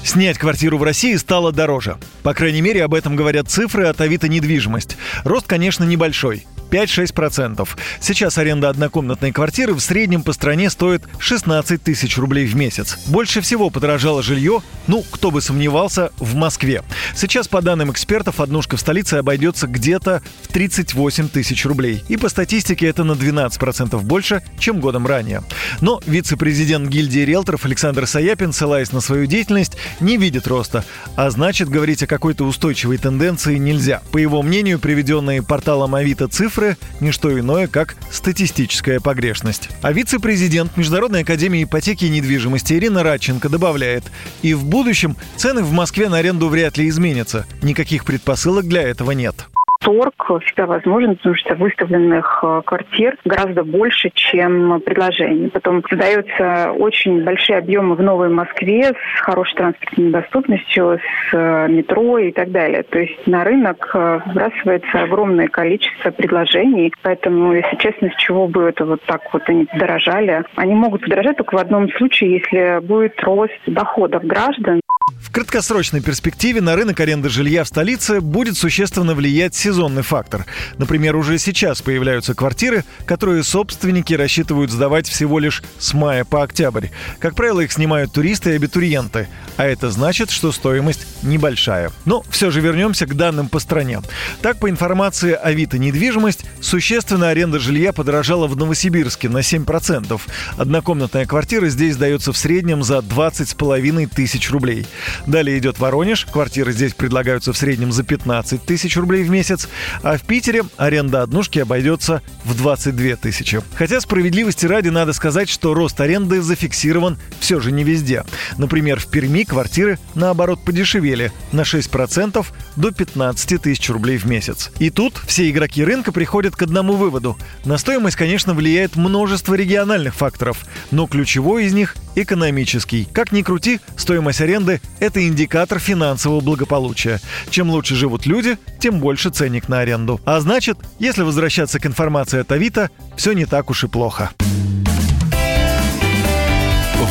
Снять 0.08 0.38
квартиру 0.38 0.78
в 0.78 0.82
России 0.82 1.14
стало 1.16 1.52
дороже. 1.52 1.98
По 2.22 2.32
крайней 2.32 2.62
мере, 2.62 2.82
об 2.82 2.94
этом 2.94 3.14
говорят 3.14 3.50
цифры 3.50 3.88
от 3.88 4.00
Авито 4.00 4.26
недвижимость. 4.26 4.96
Рост, 5.22 5.46
конечно, 5.46 5.84
небольшой. 5.84 6.46
5-6%. 6.68 7.68
Сейчас 8.00 8.38
аренда 8.38 8.68
однокомнатной 8.68 9.32
квартиры 9.32 9.74
в 9.74 9.80
среднем 9.80 10.22
по 10.22 10.32
стране 10.32 10.70
стоит 10.70 11.02
16 11.18 11.82
тысяч 11.82 12.18
рублей 12.18 12.46
в 12.46 12.54
месяц. 12.54 12.98
Больше 13.06 13.40
всего 13.40 13.70
подорожало 13.70 14.22
жилье, 14.22 14.62
ну, 14.86 15.04
кто 15.10 15.30
бы 15.30 15.40
сомневался, 15.40 16.10
в 16.18 16.34
Москве. 16.34 16.82
Сейчас, 17.14 17.48
по 17.48 17.62
данным 17.62 17.90
экспертов, 17.90 18.40
однушка 18.40 18.76
в 18.76 18.80
столице 18.80 19.14
обойдется 19.14 19.66
где-то 19.66 20.22
в 20.42 20.48
38 20.48 21.28
тысяч 21.28 21.64
рублей. 21.66 22.04
И 22.08 22.16
по 22.16 22.28
статистике 22.28 22.86
это 22.86 23.04
на 23.04 23.12
12% 23.12 24.00
больше, 24.02 24.42
чем 24.58 24.80
годом 24.80 25.06
ранее. 25.06 25.42
Но 25.80 26.00
вице-президент 26.06 26.88
гильдии 26.88 27.20
риэлторов 27.20 27.64
Александр 27.64 28.06
Саяпин, 28.06 28.52
ссылаясь 28.52 28.92
на 28.92 29.00
свою 29.00 29.26
деятельность, 29.26 29.76
не 30.00 30.16
видит 30.16 30.46
роста. 30.46 30.84
А 31.16 31.30
значит, 31.30 31.68
говорить 31.68 32.02
о 32.02 32.06
какой-то 32.06 32.44
устойчивой 32.44 32.98
тенденции 32.98 33.56
нельзя. 33.56 34.02
По 34.12 34.18
его 34.18 34.42
мнению, 34.42 34.78
приведенные 34.78 35.42
порталом 35.42 35.94
Авито 35.94 36.28
цифры– 36.28 36.57
не 37.00 37.12
что 37.12 37.38
иное, 37.38 37.66
как 37.66 37.96
статистическая 38.10 39.00
погрешность. 39.00 39.68
А 39.82 39.92
вице-президент 39.92 40.76
Международной 40.76 41.22
академии 41.22 41.64
ипотеки 41.64 42.06
и 42.06 42.10
недвижимости 42.10 42.74
Ирина 42.74 43.02
Радченко 43.02 43.48
добавляет, 43.48 44.04
и 44.42 44.54
в 44.54 44.64
будущем 44.64 45.16
цены 45.36 45.62
в 45.62 45.72
Москве 45.72 46.08
на 46.08 46.18
аренду 46.18 46.48
вряд 46.48 46.76
ли 46.76 46.88
изменятся. 46.88 47.46
Никаких 47.62 48.04
предпосылок 48.04 48.66
для 48.66 48.82
этого 48.82 49.12
нет 49.12 49.48
торг 49.78 50.14
всегда 50.44 50.66
возможен, 50.66 51.16
потому 51.16 51.34
что 51.34 51.54
выставленных 51.54 52.40
э, 52.42 52.62
квартир 52.64 53.16
гораздо 53.24 53.64
больше, 53.64 54.10
чем 54.14 54.80
предложений. 54.80 55.50
Потом 55.50 55.82
создаются 55.88 56.72
очень 56.72 57.24
большие 57.24 57.58
объемы 57.58 57.94
в 57.94 58.02
Новой 58.02 58.28
Москве 58.28 58.92
с 58.92 59.20
хорошей 59.20 59.56
транспортной 59.56 60.10
доступностью, 60.10 60.98
с 60.98 61.34
э, 61.34 61.68
метро 61.68 62.18
и 62.18 62.32
так 62.32 62.50
далее. 62.50 62.82
То 62.82 62.98
есть 62.98 63.26
на 63.26 63.44
рынок 63.44 63.90
э, 63.94 64.20
выбрасывается 64.26 65.02
огромное 65.02 65.48
количество 65.48 66.10
предложений. 66.10 66.92
Поэтому, 67.02 67.54
если 67.54 67.76
честно, 67.76 68.10
с 68.10 68.16
чего 68.16 68.48
бы 68.48 68.64
это 68.64 68.84
вот 68.84 69.02
так 69.04 69.22
вот 69.32 69.42
они 69.46 69.64
подорожали? 69.64 70.44
Они 70.56 70.74
могут 70.74 71.02
подорожать 71.02 71.36
только 71.36 71.54
в 71.54 71.58
одном 71.58 71.90
случае, 71.92 72.38
если 72.38 72.80
будет 72.84 73.20
рост 73.22 73.58
доходов 73.66 74.24
граждан. 74.24 74.80
В 75.28 75.30
краткосрочной 75.30 76.00
перспективе 76.00 76.62
на 76.62 76.74
рынок 76.74 76.98
аренды 77.00 77.28
жилья 77.28 77.62
в 77.62 77.68
столице 77.68 78.22
будет 78.22 78.56
существенно 78.56 79.14
влиять 79.14 79.54
сезонный 79.54 80.00
фактор. 80.00 80.46
Например, 80.78 81.16
уже 81.16 81.38
сейчас 81.38 81.82
появляются 81.82 82.34
квартиры, 82.34 82.82
которые 83.04 83.44
собственники 83.44 84.14
рассчитывают 84.14 84.70
сдавать 84.70 85.06
всего 85.06 85.38
лишь 85.38 85.62
с 85.78 85.92
мая 85.92 86.24
по 86.24 86.42
октябрь. 86.42 86.86
Как 87.18 87.34
правило, 87.34 87.60
их 87.60 87.72
снимают 87.72 88.10
туристы 88.10 88.52
и 88.52 88.54
абитуриенты, 88.54 89.28
а 89.58 89.66
это 89.66 89.90
значит, 89.90 90.30
что 90.30 90.50
стоимость 90.50 91.06
небольшая. 91.22 91.92
Но 92.06 92.24
все 92.30 92.50
же 92.50 92.62
вернемся 92.62 93.04
к 93.06 93.14
данным 93.14 93.50
по 93.50 93.58
стране. 93.58 94.00
Так, 94.40 94.58
по 94.58 94.70
информации 94.70 95.34
Авито 95.34 95.76
недвижимость, 95.76 96.46
существенно 96.62 97.28
аренда 97.28 97.58
жилья 97.58 97.92
подорожала 97.92 98.46
в 98.46 98.56
Новосибирске 98.56 99.28
на 99.28 99.38
7%. 99.38 100.20
Однокомнатная 100.56 101.26
квартира 101.26 101.68
здесь 101.68 101.94
сдается 101.94 102.32
в 102.32 102.38
среднем 102.38 102.82
за 102.82 102.98
20,5 102.98 104.08
тысяч 104.14 104.50
рублей. 104.50 104.86
Далее 105.26 105.58
идет 105.58 105.78
Воронеж. 105.78 106.26
Квартиры 106.26 106.72
здесь 106.72 106.94
предлагаются 106.94 107.52
в 107.52 107.56
среднем 107.56 107.92
за 107.92 108.02
15 108.02 108.64
тысяч 108.64 108.96
рублей 108.96 109.22
в 109.24 109.30
месяц. 109.30 109.68
А 110.02 110.16
в 110.16 110.22
Питере 110.22 110.64
аренда 110.76 111.22
однушки 111.22 111.58
обойдется 111.58 112.22
в 112.44 112.56
22 112.56 113.16
тысячи. 113.16 113.60
Хотя 113.74 114.00
справедливости 114.00 114.66
ради 114.66 114.88
надо 114.88 115.12
сказать, 115.12 115.48
что 115.48 115.74
рост 115.74 116.00
аренды 116.00 116.40
зафиксирован 116.42 117.18
все 117.40 117.60
же 117.60 117.72
не 117.72 117.84
везде. 117.84 118.24
Например, 118.56 119.00
в 119.00 119.06
Перми 119.06 119.44
квартиры, 119.44 119.98
наоборот, 120.14 120.64
подешевели 120.64 121.32
на 121.52 121.62
6% 121.62 122.46
до 122.76 122.90
15 122.90 123.62
тысяч 123.62 123.88
рублей 123.90 124.18
в 124.18 124.26
месяц. 124.26 124.70
И 124.78 124.90
тут 124.90 125.20
все 125.26 125.48
игроки 125.50 125.84
рынка 125.84 126.12
приходят 126.12 126.56
к 126.56 126.62
одному 126.62 126.94
выводу. 126.94 127.38
На 127.64 127.78
стоимость, 127.78 128.16
конечно, 128.16 128.54
влияет 128.54 128.96
множество 128.96 129.54
региональных 129.54 130.14
факторов, 130.14 130.64
но 130.90 131.06
ключевой 131.06 131.66
из 131.66 131.72
них– 131.72 131.96
экономический. 132.14 133.06
Как 133.12 133.32
ни 133.32 133.42
крути, 133.42 133.80
стоимость 133.96 134.40
аренды– 134.40 134.80
это 135.00 135.26
индикатор 135.26 135.78
финансового 135.78 136.40
благополучия. 136.40 137.20
Чем 137.50 137.70
лучше 137.70 137.94
живут 137.94 138.26
люди, 138.26 138.58
тем 138.78 139.00
больше 139.00 139.30
ценник 139.30 139.68
на 139.68 139.80
аренду. 139.80 140.20
А 140.24 140.40
значит, 140.40 140.78
если 140.98 141.22
возвращаться 141.22 141.78
к 141.78 141.86
информации 141.86 142.40
от 142.40 142.52
Авито, 142.52 142.90
все 143.16 143.32
не 143.32 143.46
так 143.46 143.70
уж 143.70 143.84
и 143.84 143.88
плохо. 143.88 144.30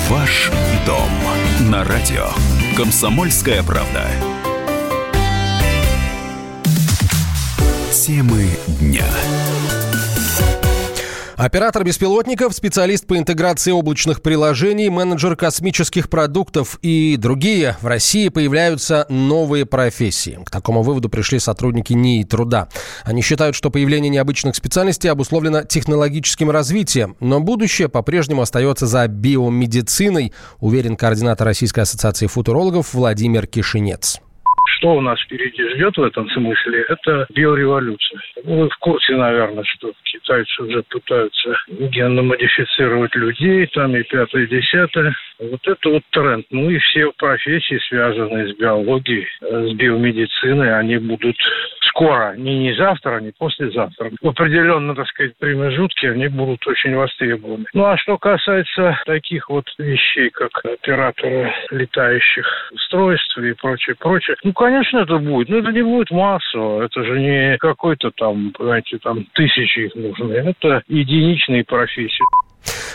Ваш 0.10 0.52
дом 0.86 1.10
на 1.70 1.84
радио. 1.84 2.28
Комсомольская 2.78 3.62
правда. 3.64 4.06
Темы 7.92 8.48
дня. 8.80 9.06
Оператор 11.38 11.84
беспилотников, 11.84 12.56
специалист 12.56 13.06
по 13.06 13.16
интеграции 13.16 13.70
облачных 13.70 14.24
приложений, 14.24 14.90
менеджер 14.90 15.36
космических 15.36 16.10
продуктов 16.10 16.80
и 16.82 17.16
другие. 17.16 17.78
В 17.80 17.86
России 17.86 18.30
появляются 18.30 19.06
новые 19.08 19.68
профессии. 19.68 20.40
К 20.44 20.50
такому 20.50 20.82
выводу 20.82 21.10
пришли 21.10 21.38
сотрудники 21.38 21.94
НИИ 21.94 22.24
труда. 22.24 22.70
Они 23.04 23.22
считают, 23.22 23.56
что 23.56 23.70
появление 23.70 24.10
необычных 24.10 24.56
специальностей 24.56 25.12
обусловлено 25.12 25.62
технологическим 25.62 26.50
развитием, 26.50 27.16
но 27.20 27.40
будущее 27.40 27.88
по-прежнему 27.88 28.42
остается 28.42 28.88
за 28.88 29.08
биомедициной, 29.08 30.34
уверен 30.60 30.96
координатор 30.96 31.46
Российской 31.46 31.82
ассоциации 31.82 32.26
футурологов 32.26 32.96
Владимир 32.96 33.46
Кишинец 33.46 34.22
что 34.76 34.96
у 34.96 35.02
нас 35.02 35.20
впереди 35.22 35.68
ждет 35.70 35.98
в 35.98 36.04
этом 36.04 36.30
смысле, 36.30 36.86
это 36.90 37.26
биореволюция. 37.34 38.20
Вы 38.44 38.70
в 38.70 38.78
курсе, 38.78 39.16
наверное, 39.16 39.64
что 39.64 39.94
китайцы 40.04 40.62
уже 40.62 40.84
пытаются 40.84 41.58
генно 41.68 42.22
модифицировать 42.22 43.16
людей, 43.16 43.68
там 43.68 43.96
и 43.96 44.04
пятое, 44.04 44.44
и 44.44 44.48
десятое. 44.48 45.16
Вот 45.40 45.68
это 45.68 45.90
вот 45.90 46.04
тренд. 46.12 46.46
Ну 46.52 46.70
и 46.70 46.78
все 46.80 47.12
профессии, 47.18 47.80
связанные 47.88 48.54
с 48.54 48.58
биологией, 48.58 49.28
с 49.42 49.74
биомедициной, 49.74 50.78
они 50.78 50.98
будут 50.98 51.38
скоро, 51.82 52.36
не, 52.36 52.58
не 52.60 52.74
завтра, 52.74 53.20
не 53.20 53.32
послезавтра. 53.32 54.12
В 54.22 54.28
определенно, 54.28 54.96
так 54.96 55.08
сказать, 55.08 55.38
промежутке 55.38 56.12
они 56.12 56.28
будут 56.28 56.66
очень 56.68 56.96
востребованы. 56.96 57.66
Ну 57.74 57.86
а 57.86 57.98
что 57.98 58.18
касается 58.18 59.00
таких 59.06 59.50
вот 59.50 59.66
вещей, 59.78 60.30
как 60.30 60.52
операторы 60.66 61.52
летающих 61.72 62.46
устройств 62.72 63.38
и 63.38 63.54
прочее, 63.54 63.96
прочее, 63.96 64.36
ну, 64.44 64.54
конечно, 64.54 65.00
это 65.00 65.18
будет. 65.18 65.50
Но 65.50 65.58
это 65.58 65.72
не 65.72 65.82
будет 65.82 66.12
массово. 66.12 66.84
Это 66.84 67.04
же 67.04 67.20
не 67.20 67.58
какой-то 67.58 68.12
там, 68.12 68.52
понимаете, 68.52 68.98
там 69.00 69.26
тысячи 69.34 69.80
их 69.80 69.96
нужны. 69.96 70.34
Это 70.34 70.84
единичные 70.88 71.64
профессии. 71.64 72.24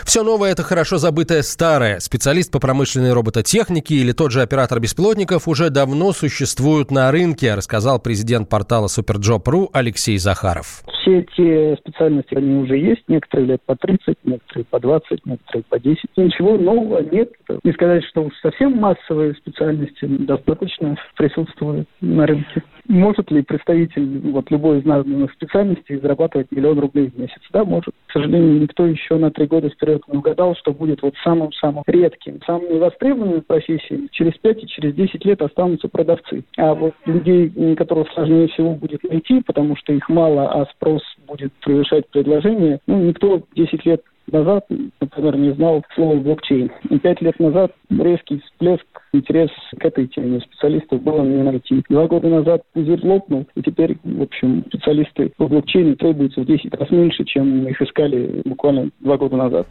Все 0.05 0.23
новое– 0.23 0.51
это 0.53 0.63
хорошо 0.63 0.97
забытое 0.97 1.41
старое. 1.41 1.99
Специалист 1.99 2.51
по 2.51 2.59
промышленной 2.59 3.13
робототехнике 3.13 3.95
или 3.95 4.11
тот 4.11 4.31
же 4.31 4.41
оператор 4.41 4.79
беспилотников 4.79 5.47
уже 5.47 5.69
давно 5.69 6.11
существуют 6.11 6.91
на 6.91 7.09
рынке, 7.11 7.55
рассказал 7.55 7.99
президент 7.99 8.49
портала 8.49 8.87
Superjob.ru 8.87 9.69
Алексей 9.71 10.17
Захаров. 10.17 10.83
Все 11.01 11.19
эти 11.19 11.75
специальности, 11.79 12.35
они 12.35 12.55
уже 12.55 12.77
есть. 12.77 13.03
Некоторые 13.07 13.47
лет 13.47 13.61
по 13.65 13.75
30, 13.75 14.17
некоторые 14.23 14.65
по 14.65 14.79
20, 14.79 15.25
некоторые 15.25 15.63
по 15.69 15.79
10. 15.79 15.97
Ничего 16.17 16.57
нового 16.57 17.01
нет. 17.01 17.31
Не 17.63 17.71
сказать, 17.73 18.03
что 18.05 18.29
совсем 18.41 18.77
массовые 18.77 19.33
специальности 19.35 20.05
достаточно 20.05 20.97
присутствуют 21.15 21.87
на 22.01 22.25
рынке. 22.25 22.63
Может 22.87 23.31
ли 23.31 23.41
представитель 23.41 24.19
вот 24.31 24.51
любой 24.51 24.79
из 24.79 24.85
названных 24.85 25.31
специальностей 25.33 25.99
зарабатывать 25.99 26.51
миллион 26.51 26.79
рублей 26.79 27.09
в 27.09 27.17
месяц? 27.17 27.39
Да, 27.51 27.63
может. 27.63 27.93
К 28.07 28.11
сожалению, 28.11 28.61
никто 28.61 28.85
еще 28.85 29.15
на 29.15 29.31
три 29.31 29.45
года 29.47 29.69
вперед 29.69 30.01
не 30.07 30.17
угадал, 30.17 30.55
что 30.55 30.73
будет 30.73 31.01
вот 31.01 31.13
самым-самым 31.23 31.83
редким. 31.87 32.41
Самыми 32.45 32.79
востребованными 32.79 33.39
профессиями 33.39 34.09
через 34.11 34.33
5 34.33 34.63
и 34.63 34.67
через 34.67 34.93
10 34.95 35.25
лет 35.25 35.41
останутся 35.41 35.87
продавцы. 35.87 36.43
А 36.57 36.73
вот 36.73 36.93
людей, 37.05 37.75
которых 37.75 38.11
сложнее 38.11 38.47
всего 38.49 38.73
будет 38.75 39.03
найти, 39.03 39.41
потому 39.41 39.75
что 39.77 39.93
их 39.93 40.07
мало, 40.09 40.51
а 40.51 40.65
спрос 40.75 41.01
будет 41.27 41.53
превышать 41.63 42.07
предложение, 42.09 42.79
ну, 42.87 43.01
никто 43.01 43.43
10 43.55 43.85
лет 43.85 44.01
назад, 44.33 44.65
например, 44.99 45.37
не 45.37 45.53
знал 45.53 45.83
слова 45.95 46.15
блокчейн. 46.15 46.71
И 46.89 46.99
пять 46.99 47.21
лет 47.21 47.39
назад 47.39 47.71
резкий 47.89 48.39
всплеск 48.39 48.85
интерес 49.13 49.49
к 49.79 49.85
этой 49.85 50.07
теме 50.07 50.41
специалистов 50.41 51.01
было 51.01 51.21
не 51.21 51.43
найти. 51.43 51.83
Два 51.89 52.07
года 52.07 52.27
назад 52.27 52.63
пузырь 52.73 53.05
лопнул, 53.05 53.45
и 53.55 53.61
теперь, 53.61 53.97
в 54.03 54.21
общем, 54.21 54.65
специалисты 54.67 55.31
по 55.37 55.47
блокчейну 55.47 55.95
требуются 55.95 56.41
в 56.41 56.45
10 56.45 56.73
раз 56.73 56.89
меньше, 56.89 57.23
чем 57.25 57.67
их 57.67 57.81
искали 57.81 58.41
буквально 58.45 58.89
два 58.99 59.17
года 59.17 59.37
назад. 59.37 59.67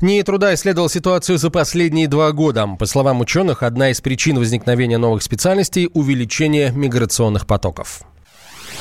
НИИ 0.00 0.22
труда 0.22 0.54
исследовал 0.54 0.88
ситуацию 0.88 1.38
за 1.38 1.50
последние 1.50 2.08
два 2.08 2.32
года. 2.32 2.66
По 2.78 2.86
словам 2.86 3.20
ученых, 3.20 3.62
одна 3.62 3.90
из 3.90 4.00
причин 4.00 4.38
возникновения 4.38 4.98
новых 4.98 5.22
специальностей– 5.22 5.90
увеличение 5.94 6.72
миграционных 6.72 7.46
потоков. 7.46 8.02